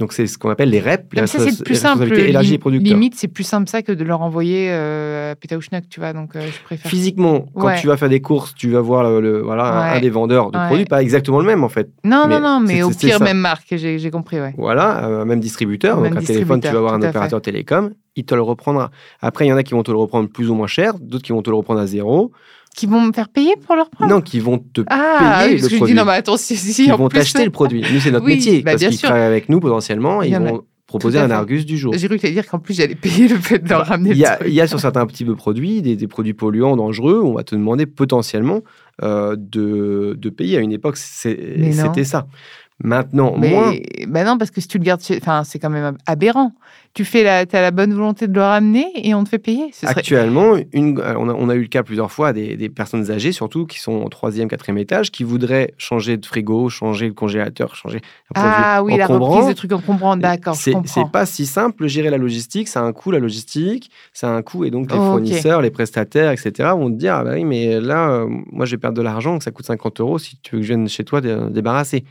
Donc 0.00 0.12
c'est 0.12 0.26
ce 0.26 0.36
qu'on 0.36 0.50
appelle 0.50 0.70
les 0.70 0.80
REP, 0.80 1.14
les, 1.14 1.26
ça, 1.28 1.38
c'est 1.38 1.62
plus 1.62 1.76
simple. 1.76 2.12
élargies 2.12 2.50
des 2.50 2.58
producteurs. 2.58 2.92
Limite, 2.92 3.14
c'est 3.14 3.28
plus 3.28 3.44
simple 3.44 3.68
ça 3.68 3.82
que 3.82 3.92
de 3.92 4.02
leur 4.02 4.20
envoyer 4.20 4.68
euh, 4.70 5.32
à 5.32 5.36
Pétaouchnock, 5.36 5.84
tu 5.88 6.00
vois. 6.00 6.12
Donc, 6.12 6.34
euh, 6.34 6.40
je 6.50 6.60
préfère. 6.64 6.90
Physiquement, 6.90 7.46
quand 7.54 7.68
Ouais. 7.68 7.80
tu 7.80 7.86
vas 7.86 7.96
faire 7.96 8.08
des 8.08 8.20
courses, 8.20 8.52
tu 8.56 8.70
vas 8.70 8.80
voir 8.80 9.04
le, 9.04 9.20
le- 9.20 9.42
voilà, 9.42 9.92
un- 9.94 10.00
des 10.00 10.10
vendeurs 10.10 10.50
de 10.50 10.58
Ouais. 10.58 10.66
produits, 10.66 10.84
pas 10.86 11.02
exactement 11.02 11.38
le 11.38 11.46
même 11.46 11.62
en 11.62 11.68
fait. 11.68 11.88
Non, 12.02 12.24
Mais 12.28 12.40
non, 12.40 12.58
non, 12.58 12.60
mais 12.66 12.82
au 12.82 12.90
pire, 12.90 13.18
ça. 13.18 13.24
même 13.24 13.38
marque, 13.38 13.76
j'ai 13.76 14.10
compris, 14.10 14.40
ouais. 14.40 14.54
Voilà, 14.58 15.06
euh, 15.06 15.24
même 15.24 15.38
distributeur. 15.38 16.00
Même 16.00 16.14
donc 16.14 16.22
un 16.22 16.26
téléphone, 16.26 16.60
tu 16.60 16.68
vas 16.68 16.80
voir 16.80 16.94
un 16.94 17.02
opérateur 17.02 17.40
télécom, 17.40 17.90
il 18.16 18.24
te 18.24 18.34
le 18.34 18.42
reprendra. 18.42 18.90
Après, 19.20 19.46
il 19.46 19.48
y 19.50 19.52
en 19.52 19.56
a 19.56 19.62
qui 19.62 19.74
vont 19.74 19.84
te 19.84 19.92
le 19.92 19.98
reprendre 19.98 20.28
plus 20.28 20.50
ou 20.50 20.54
moins 20.56 20.66
cher, 20.66 20.94
d'autres 21.00 21.24
qui 21.24 21.32
vont 21.32 21.42
te 21.42 21.50
le 21.50 21.56
reprendre 21.56 21.78
à 21.80 21.86
zéro. 21.86 22.32
Qui 22.74 22.86
vont 22.86 23.00
me 23.00 23.12
faire 23.12 23.28
payer 23.28 23.54
pour 23.66 23.76
leur 23.76 23.88
prendre 23.88 24.12
Non, 24.12 24.20
qui 24.20 24.40
vont 24.40 24.58
te 24.58 24.80
Ah, 24.88 25.42
payer 25.42 25.54
oui, 25.54 25.60
parce 25.60 25.62
le 25.62 25.62
que 25.62 25.62
je 25.62 25.68
dis 25.68 25.76
produit. 25.76 25.94
non, 25.94 26.04
mais 26.04 26.12
attends, 26.12 26.36
si, 26.36 26.56
si, 26.56 26.86
Ils 26.86 26.92
en 26.92 26.96
vont 26.96 27.08
plus, 27.08 27.18
t'acheter 27.20 27.44
le 27.44 27.50
produit. 27.50 27.82
Nous, 27.92 28.00
c'est 28.00 28.10
notre 28.10 28.24
Oui, 28.26 28.34
métier. 28.34 28.62
bah, 28.62 28.72
parce 28.72 28.84
qu'ils 28.86 28.98
travaillent 28.98 29.22
avec 29.22 29.48
nous 29.48 29.60
potentiellement 29.60 30.22
et 30.22 30.28
ils 30.28 30.34
a- 30.34 30.40
vont 30.40 30.62
proposer 30.86 31.18
un. 31.18 31.30
Argus 31.30 31.64
du 31.66 31.76
jour. 31.78 31.94
J'ai 31.96 32.06
cru 32.08 32.16
que 32.16 32.20
tu 32.20 32.26
allais 32.26 32.34
dire 32.34 32.46
qu'en 32.48 32.58
plus, 32.58 32.74
j'allais 32.74 32.94
payer 32.94 33.26
le 33.28 33.36
fait 33.36 33.58
de 33.60 33.68
leur 33.68 33.86
ramener 33.86 34.10
Il 34.10 34.16
le 34.16 34.18
y, 34.22 34.26
a, 34.26 34.36
truc. 34.36 34.48
il 34.48 34.54
y 34.54 34.60
a 34.60 34.66
sur 34.66 34.78
certains 34.80 35.06
petits 35.06 35.24
produits, 35.24 35.82
des, 35.82 35.96
des 35.96 36.06
produits 36.08 36.34
polluants, 36.34 36.76
dangereux, 36.76 37.20
on 37.24 37.34
va 37.34 37.42
te 37.44 37.54
demander 37.54 37.86
potentiellement 37.86 38.60
euh, 39.02 39.34
de, 39.38 40.14
de 40.18 40.30
payer. 40.30 40.58
À 40.58 40.60
une 40.60 40.72
époque, 40.72 40.96
c'était 40.96 42.04
ça. 42.04 42.26
Maintenant, 42.82 43.36
Mais 43.38 43.50
moins. 43.50 43.72
bah 44.08 44.24
non, 44.24 44.36
parce 44.36 44.50
que 44.50 44.60
si 44.60 44.66
tu 44.66 44.78
le 44.78 44.84
gardes, 44.84 45.00
chez- 45.00 45.18
enfin, 45.20 45.44
c'est 45.44 45.60
quand 45.60 45.70
même 45.70 45.96
aberrant. 46.06 46.52
Tu 46.92 47.04
fais 47.04 47.22
la, 47.22 47.38
as 47.38 47.46
la 47.52 47.70
bonne 47.70 47.94
volonté 47.94 48.26
de 48.26 48.34
le 48.34 48.40
ramener 48.42 48.86
et 48.96 49.14
on 49.14 49.22
te 49.22 49.28
fait 49.28 49.38
payer. 49.38 49.70
Ce 49.72 49.80
serait... 49.86 49.98
Actuellement, 50.00 50.56
une, 50.72 51.00
on, 51.00 51.28
a, 51.28 51.34
on 51.34 51.48
a 51.48 51.54
eu 51.54 51.62
le 51.62 51.66
cas 51.68 51.82
plusieurs 51.84 52.10
fois 52.10 52.32
des, 52.32 52.56
des 52.56 52.68
personnes 52.68 53.10
âgées, 53.12 53.30
surtout 53.32 53.64
qui 53.66 53.78
sont 53.78 54.02
au 54.02 54.08
troisième, 54.08 54.48
quatrième 54.48 54.78
étage, 54.78 55.12
qui 55.12 55.22
voudraient 55.22 55.72
changer 55.78 56.16
de 56.16 56.26
frigo, 56.26 56.68
changer 56.68 57.06
le 57.06 57.14
congélateur, 57.14 57.74
changer 57.76 58.00
Ah 58.34 58.82
oui, 58.82 58.96
la 58.96 59.06
reprise 59.06 59.46
de 59.48 59.52
trucs 59.52 59.72
encombrants, 59.72 60.16
d'accord, 60.16 60.54
C'est 60.56 60.72
pas 61.12 61.26
si 61.26 61.46
simple. 61.46 61.86
Gérer 61.86 62.10
la 62.10 62.18
logistique, 62.18 62.66
ça 62.68 62.80
a 62.80 62.84
un 62.84 62.92
coût, 62.92 63.12
la 63.12 63.20
logistique, 63.20 63.90
ça 64.12 64.28
a 64.28 64.32
un 64.32 64.42
coût. 64.42 64.64
Et 64.64 64.70
donc, 64.70 64.90
les 64.90 64.98
Oh, 64.98 65.10
fournisseurs, 65.10 65.62
les 65.62 65.70
prestataires, 65.70 66.32
etc., 66.32 66.70
vont 66.76 66.90
te 66.90 66.96
dire 66.96 67.14
Ah 67.14 67.24
bah 67.24 67.32
oui, 67.34 67.44
mais 67.44 67.80
là, 67.80 68.10
euh, 68.10 68.26
moi, 68.50 68.66
je 68.66 68.72
vais 68.72 68.78
perdre 68.80 68.96
de 68.96 69.02
l'argent, 69.02 69.38
ça 69.40 69.52
coûte 69.52 69.66
50 69.66 70.00
euros 70.00 70.18
si 70.18 70.38
tu 70.42 70.56
veux 70.56 70.60
que 70.60 70.66
je 70.66 70.74
vienne 70.74 70.88
chez 70.88 71.04
toi 71.04 71.20
dé- 71.20 71.36
débarrasser. 71.50 72.04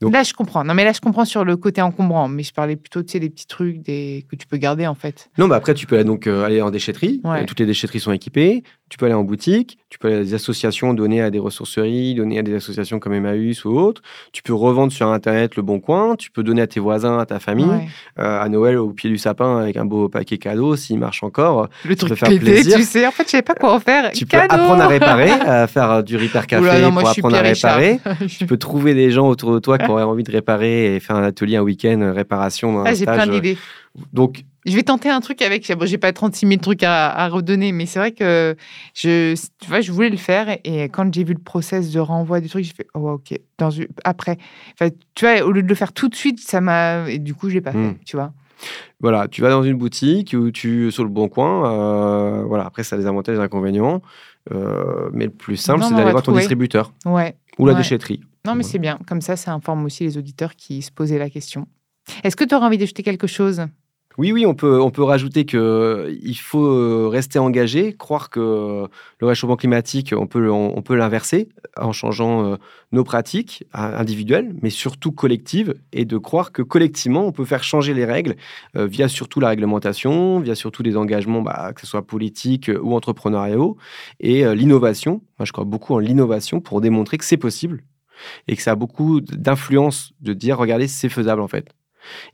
Donc- 0.00 0.12
Là, 0.12 0.22
je 0.22 0.32
comprends. 0.32 0.62
Non, 0.64 0.74
mais 0.74 0.84
là, 0.84 0.92
je 0.92 1.00
comprends 1.00 1.24
sur 1.24 1.44
le 1.44 1.56
côté 1.56 1.82
encombrant. 1.82 2.28
Mais 2.28 2.42
je 2.44 2.52
parlais 2.52 2.76
plutôt, 2.76 3.02
tu 3.02 3.12
sais, 3.12 3.20
des 3.20 3.30
petits 3.30 3.46
trucs 3.46 3.80
des... 3.82 4.24
que 4.30 4.36
tu 4.36 4.46
peux 4.46 4.56
garder, 4.56 4.86
en 4.86 4.94
fait. 4.94 5.28
Non, 5.38 5.48
bah 5.48 5.56
après, 5.56 5.74
tu 5.74 5.86
peux 5.86 5.96
aller, 5.96 6.04
donc 6.04 6.26
euh, 6.26 6.44
aller 6.44 6.62
en 6.62 6.70
déchetterie. 6.70 7.20
Ouais. 7.24 7.42
Euh, 7.42 7.44
Toutes 7.46 7.58
les 7.60 7.66
déchetteries 7.66 7.98
sont 8.00 8.12
équipées. 8.12 8.62
Tu 8.90 8.96
peux 8.96 9.04
aller 9.06 9.14
en 9.14 9.24
boutique. 9.24 9.78
Tu 9.90 9.98
peux 9.98 10.08
aller 10.08 10.16
à 10.18 10.20
des 10.20 10.34
associations, 10.34 10.94
donner 10.94 11.20
à 11.20 11.30
des 11.30 11.38
ressourceries, 11.38 12.14
donner 12.14 12.38
à 12.38 12.42
des 12.42 12.54
associations 12.54 12.98
comme 13.00 13.12
Emmaüs 13.12 13.64
ou 13.64 13.70
autres. 13.76 14.00
Tu 14.32 14.42
peux 14.42 14.54
revendre 14.54 14.92
sur 14.92 15.08
Internet 15.08 15.56
le 15.56 15.62
bon 15.62 15.78
coin. 15.80 16.14
Tu 16.16 16.30
peux 16.30 16.42
donner 16.42 16.62
à 16.62 16.66
tes 16.66 16.80
voisins, 16.80 17.18
à 17.18 17.26
ta 17.26 17.38
famille. 17.38 17.66
Ouais. 17.66 17.88
Euh, 18.18 18.40
à 18.40 18.48
Noël, 18.48 18.76
au 18.78 18.90
pied 18.90 19.10
du 19.10 19.18
sapin, 19.18 19.58
avec 19.58 19.76
un 19.76 19.84
beau 19.84 20.08
paquet 20.08 20.38
cadeau, 20.38 20.76
s'il 20.76 20.98
marche 20.98 21.22
encore. 21.22 21.68
Le 21.84 21.96
truc 21.96 22.14
faire 22.14 22.28
pété, 22.28 22.40
plaisir. 22.40 22.76
tu 22.76 22.84
sais. 22.84 23.06
En 23.06 23.10
fait, 23.10 23.24
je 23.24 23.30
savais 23.30 23.42
pas 23.42 23.54
quoi 23.54 23.74
en 23.74 23.80
faire. 23.80 24.10
Tu 24.12 24.24
peux 24.24 24.38
apprendre 24.38 24.80
à 24.82 24.86
réparer, 24.88 25.30
à 25.46 25.66
faire 25.66 26.02
du 26.02 26.16
repair 26.16 26.46
café 26.46 26.62
Oula, 26.62 26.80
non, 26.80 26.92
moi, 26.92 27.02
pour 27.02 27.10
apprendre 27.10 27.36
à 27.36 27.40
réparer. 27.40 28.00
Tu 28.28 28.46
peux 28.46 28.56
trouver 28.58 28.94
des 28.94 29.10
gens 29.10 29.28
autour 29.28 29.52
de 29.52 29.58
toi 29.58 29.76
qui 29.88 29.92
auraient 29.92 30.02
envie 30.04 30.22
de 30.24 30.30
réparer 30.32 30.94
et 30.96 31.00
faire 31.00 31.16
un 31.16 31.22
atelier 31.22 31.56
un 31.56 31.62
week-end 31.62 32.00
euh, 32.00 32.12
réparation 32.12 32.82
Ah, 32.84 32.94
j'ai 32.94 33.04
plein 33.06 33.26
d'idées. 33.26 33.56
Donc, 34.12 34.44
Je 34.66 34.76
vais 34.76 34.82
tenter 34.82 35.08
un 35.10 35.20
truc 35.20 35.42
avec. 35.42 35.70
Bon, 35.76 35.86
j'ai 35.86 35.98
pas 35.98 36.12
36 36.12 36.46
000 36.46 36.60
trucs 36.60 36.82
à, 36.84 37.08
à 37.10 37.28
redonner, 37.28 37.72
mais 37.72 37.86
c'est 37.86 37.98
vrai 37.98 38.12
que 38.12 38.54
je, 38.94 39.34
tu 39.60 39.68
vois, 39.68 39.80
je 39.80 39.90
voulais 39.90 40.10
le 40.10 40.16
faire. 40.16 40.56
Et 40.64 40.84
quand 40.84 41.12
j'ai 41.12 41.24
vu 41.24 41.32
le 41.32 41.40
process 41.40 41.90
de 41.90 41.98
renvoi 42.00 42.40
du 42.40 42.48
truc, 42.48 42.64
j'ai 42.64 42.72
fait 42.74 42.86
oh, 42.94 42.98
ouais, 43.00 43.12
ok. 43.12 43.38
Dans, 43.58 43.70
après, 44.04 44.36
Enfin, 44.78 44.90
tu 45.14 45.24
vois, 45.24 45.42
au 45.44 45.50
lieu 45.52 45.62
de 45.62 45.68
le 45.68 45.74
faire 45.74 45.92
tout 45.92 46.08
de 46.08 46.14
suite, 46.14 46.38
ça 46.40 46.60
m'a. 46.60 47.08
Et 47.10 47.18
du 47.18 47.34
coup, 47.34 47.48
je 47.48 47.54
l'ai 47.54 47.60
pas 47.60 47.72
Hmm. 47.72 47.92
fait. 47.94 47.96
Tu 48.04 48.16
vois. 48.16 48.32
voilà, 49.00 49.26
tu 49.28 49.40
vas 49.42 49.50
dans 49.50 49.62
une 49.62 49.76
boutique 49.78 50.34
ou 50.38 50.50
tu 50.50 50.90
sur 50.92 51.02
le 51.04 51.10
bon 51.10 51.28
coin. 51.28 51.72
euh, 51.72 52.42
voilà, 52.44 52.64
après, 52.66 52.82
ça 52.84 52.96
a 52.96 52.98
des 52.98 53.06
avantages 53.06 53.34
et 53.34 53.38
des 53.38 53.44
inconvénients. 53.44 54.02
Euh, 54.52 55.08
mais 55.12 55.24
le 55.26 55.30
plus 55.30 55.56
simple, 55.56 55.82
c'est 55.82 55.90
d'aller 55.94 56.10
voir 56.10 56.16
ton 56.22 56.32
trouver. 56.32 56.40
distributeur 56.40 56.92
Ouais. 57.04 57.34
Ou 57.58 57.66
la 57.66 57.72
Ouais. 57.72 57.78
déchetterie. 57.78 58.20
Non, 58.46 58.54
mais 58.54 58.62
Voilà. 58.62 58.62
c'est 58.64 58.78
bien. 58.78 58.98
Comme 59.06 59.20
ça, 59.20 59.36
ça 59.36 59.52
informe 59.52 59.84
aussi 59.84 60.04
les 60.04 60.16
auditeurs 60.16 60.54
qui 60.56 60.80
se 60.82 60.90
posaient 60.90 61.18
la 61.18 61.28
question. 61.30 61.66
Est-ce 62.24 62.36
que 62.36 62.44
tu 62.44 62.54
auras 62.54 62.66
envie 62.66 62.78
d'ajouter 62.78 63.02
quelque 63.02 63.26
chose? 63.26 63.66
Oui, 64.18 64.32
oui, 64.32 64.44
on 64.46 64.54
peut, 64.54 64.80
on 64.80 64.90
peut 64.90 65.04
rajouter 65.04 65.46
que 65.46 66.12
il 66.22 66.34
faut 66.34 66.66
euh, 66.66 67.06
rester 67.08 67.38
engagé, 67.38 67.92
croire 67.92 68.30
que 68.30 68.88
le 69.20 69.26
réchauffement 69.26 69.54
climatique, 69.56 70.12
on 70.16 70.26
peut, 70.26 70.50
on, 70.50 70.82
peut 70.82 70.96
l'inverser 70.96 71.48
en 71.76 71.92
changeant 71.92 72.44
euh, 72.44 72.56
nos 72.90 73.04
pratiques 73.04 73.64
euh, 73.76 73.96
individuelles, 73.96 74.56
mais 74.60 74.70
surtout 74.70 75.12
collectives, 75.12 75.74
et 75.92 76.04
de 76.04 76.18
croire 76.18 76.50
que 76.50 76.62
collectivement, 76.62 77.26
on 77.26 77.32
peut 77.32 77.44
faire 77.44 77.62
changer 77.62 77.94
les 77.94 78.04
règles 78.04 78.34
euh, 78.74 78.86
via 78.86 79.06
surtout 79.06 79.38
la 79.38 79.50
réglementation, 79.50 80.40
via 80.40 80.56
surtout 80.56 80.82
des 80.82 80.96
engagements, 80.96 81.40
bah, 81.42 81.72
que 81.72 81.80
ce 81.80 81.86
soit 81.86 82.04
politiques 82.04 82.70
euh, 82.70 82.80
ou 82.82 82.94
entrepreneuriaux, 82.96 83.76
et 84.18 84.44
euh, 84.44 84.52
l'innovation. 84.52 85.22
Moi, 85.38 85.46
je 85.46 85.52
crois 85.52 85.64
beaucoup 85.64 85.94
en 85.94 86.00
l'innovation 86.00 86.60
pour 86.60 86.80
démontrer 86.80 87.18
que 87.18 87.24
c'est 87.24 87.36
possible 87.36 87.84
et 88.48 88.56
que 88.56 88.62
ça 88.62 88.72
a 88.72 88.74
beaucoup 88.74 89.20
d'influence 89.20 90.12
de 90.20 90.32
dire, 90.32 90.58
regardez, 90.58 90.88
c'est 90.88 91.08
faisable 91.08 91.40
en 91.40 91.46
fait. 91.48 91.72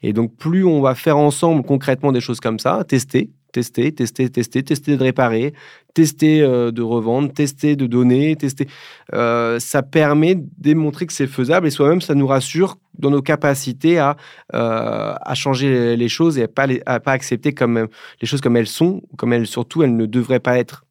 Et 0.02 0.12
donc, 0.12 0.36
plus 0.36 0.64
on 0.64 0.80
va 0.80 0.94
faire 0.94 1.16
ensemble 1.18 1.62
concrètement 1.64 2.12
des 2.12 2.20
choses 2.20 2.40
comme 2.40 2.58
ça, 2.58 2.84
tester, 2.86 3.30
tester, 3.52 3.92
tester, 3.92 4.28
tester, 4.30 4.62
tester 4.64 4.96
de 4.96 5.02
réparer, 5.02 5.54
tester 5.94 6.42
euh, 6.42 6.72
de 6.72 6.82
revendre, 6.82 7.32
tester 7.32 7.76
de 7.76 7.86
donner, 7.86 8.34
tester, 8.36 8.66
euh, 9.14 9.58
ça 9.60 9.82
permet 9.82 10.34
de 10.36 10.44
démontrer 10.58 11.06
que 11.06 11.12
c'est 11.12 11.26
faisable 11.28 11.66
et 11.66 11.70
soi-même, 11.70 12.00
ça 12.00 12.14
nous 12.14 12.26
rassure 12.26 12.76
dans 12.98 13.10
nos 13.10 13.22
capacités 13.22 13.98
à, 13.98 14.16
euh, 14.54 15.14
à 15.20 15.34
changer 15.34 15.96
les- 15.96 16.08
choses 16.08 16.38
et 16.38 16.44
à 16.44 16.48
pas, 16.48 16.66
à 16.86 17.00
pas 17.00 17.12
accepter 17.12 17.52
comme, 17.54 17.88
les 18.20 18.26
choses 18.26 18.40
comme 18.40 18.56
elles 18.56 18.66
sont, 18.66 19.02
comme 19.16 19.32
elles 19.32 19.46
surtout, 19.46 19.82
elles 19.82 19.96
ne 19.96 20.06
devraient 20.06 20.40
pas 20.40 20.58
être. 20.58 20.83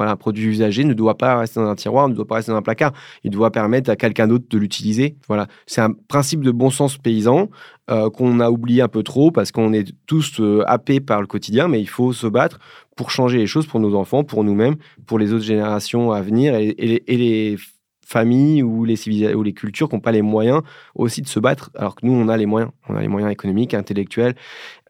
Voilà, 0.00 0.12
un 0.12 0.16
produit 0.16 0.46
usagé 0.46 0.84
ne 0.84 0.94
doit 0.94 1.18
pas 1.18 1.36
rester 1.36 1.60
dans 1.60 1.66
un 1.66 1.74
tiroir, 1.74 2.08
ne 2.08 2.14
doit 2.14 2.26
pas 2.26 2.36
rester 2.36 2.52
dans 2.52 2.56
un 2.56 2.62
placard. 2.62 2.94
Il 3.22 3.30
doit 3.30 3.50
permettre 3.50 3.90
à 3.90 3.96
quelqu'un 3.96 4.26
d'autre 4.26 4.46
de 4.48 4.56
l'utiliser. 4.56 5.16
Voilà, 5.28 5.46
c'est 5.66 5.82
un 5.82 5.92
principe 5.92 6.40
de 6.40 6.50
bon 6.50 6.70
sens 6.70 6.96
paysan 6.96 7.50
euh, 7.90 8.08
qu'on 8.08 8.40
a 8.40 8.48
oublié 8.48 8.80
un 8.80 8.88
peu 8.88 9.02
trop 9.02 9.30
parce 9.30 9.52
qu'on 9.52 9.74
est 9.74 9.92
tous 10.06 10.40
euh, 10.40 10.64
happés 10.66 11.00
par 11.00 11.20
le 11.20 11.26
quotidien, 11.26 11.68
mais 11.68 11.82
il 11.82 11.88
faut 11.88 12.14
se 12.14 12.26
battre 12.26 12.60
pour 12.96 13.10
changer 13.10 13.36
les 13.36 13.46
choses 13.46 13.66
pour 13.66 13.78
nos 13.78 13.94
enfants, 13.94 14.24
pour 14.24 14.42
nous-mêmes, 14.42 14.76
pour 15.04 15.18
les 15.18 15.34
autres 15.34 15.44
générations 15.44 16.12
à 16.12 16.22
venir 16.22 16.54
et, 16.54 16.72
les, 17.06 17.58
familles 18.06 18.62
ou 18.62 18.86
les, 18.86 19.34
ou 19.34 19.42
les 19.42 19.52
cultures 19.52 19.90
qui 19.90 19.96
n'ont 19.96 20.00
pas 20.00 20.12
les 20.12 20.22
moyens 20.22 20.62
aussi 20.94 21.20
de 21.20 21.28
se 21.28 21.38
battre, 21.38 21.70
alors 21.76 21.94
que 21.94 22.06
nous, 22.06 22.12
on 22.14 22.28
a 22.28 22.38
les 22.38 22.46
moyens. 22.46 22.72
On 22.88 22.96
a 22.96 23.02
les 23.02 23.08
moyens 23.08 23.30
économiques, 23.30 23.74
intellectuels, 23.74 24.34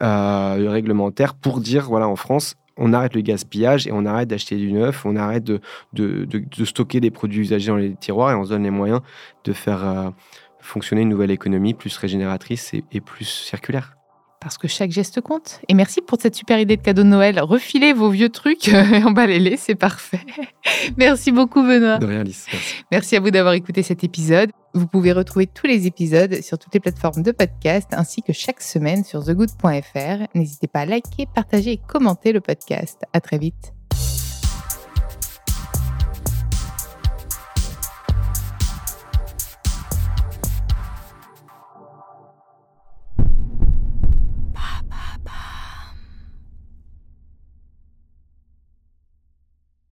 euh, 0.02 0.70
réglementaires 0.70 1.34
pour 1.34 1.60
dire, 1.60 1.86
voilà, 1.86 2.08
en 2.08 2.16
France, 2.16 2.54
on 2.80 2.92
arrête 2.92 3.14
le 3.14 3.20
gaspillage 3.20 3.86
et 3.86 3.92
on 3.92 4.04
arrête 4.06 4.28
d'acheter 4.28 4.56
du 4.56 4.72
neuf, 4.72 5.04
on 5.06 5.14
arrête 5.14 5.44
de, 5.44 5.60
stocker 6.64 7.00
des 7.00 7.10
produits 7.10 7.42
usagés 7.42 7.68
dans 7.68 7.76
les 7.76 7.94
tiroirs 7.94 8.32
et 8.32 8.34
on 8.34 8.44
se 8.44 8.50
donne 8.50 8.64
les 8.64 8.70
moyens 8.70 9.00
de 9.44 9.52
faire 9.52 9.86
euh, 9.86 10.10
fonctionner 10.60 11.02
une 11.02 11.10
nouvelle 11.10 11.30
économie 11.30 11.74
plus 11.74 11.96
régénératrice 11.96 12.72
et 12.74 13.00
plus 13.00 13.26
circulaire. 13.26 13.99
Parce 14.40 14.56
que 14.56 14.68
chaque 14.68 14.90
geste 14.90 15.20
compte. 15.20 15.60
Et 15.68 15.74
merci 15.74 16.00
pour 16.00 16.18
cette 16.20 16.34
super 16.34 16.58
idée 16.58 16.76
de 16.76 16.82
cadeau 16.82 17.02
de 17.02 17.08
Noël. 17.08 17.40
Refilez 17.40 17.92
vos 17.92 18.08
vieux 18.08 18.30
trucs 18.30 18.68
et 18.68 19.04
emballez-les, 19.04 19.56
c'est 19.56 19.74
parfait. 19.74 20.20
merci 20.96 21.30
beaucoup, 21.30 21.62
Benoît. 21.62 21.98
De 21.98 22.06
rien, 22.06 22.20
Alice. 22.20 22.46
Merci. 22.52 22.74
Merci 22.90 23.16
à 23.16 23.20
vous 23.20 23.30
d'avoir 23.30 23.54
écouté 23.54 23.82
cet 23.82 24.02
épisode. 24.02 24.50
Vous 24.72 24.86
pouvez 24.86 25.12
retrouver 25.12 25.46
tous 25.46 25.66
les 25.66 25.86
épisodes 25.86 26.40
sur 26.42 26.58
toutes 26.58 26.72
les 26.74 26.80
plateformes 26.80 27.22
de 27.22 27.32
podcast 27.32 27.88
ainsi 27.92 28.22
que 28.22 28.32
chaque 28.32 28.62
semaine 28.62 29.04
sur 29.04 29.24
thegood.fr. 29.24 30.26
N'hésitez 30.34 30.68
pas 30.68 30.80
à 30.80 30.86
liker, 30.86 31.26
partager 31.34 31.72
et 31.72 31.80
commenter 31.86 32.32
le 32.32 32.40
podcast. 32.40 33.02
À 33.12 33.20
très 33.20 33.38
vite. 33.38 33.74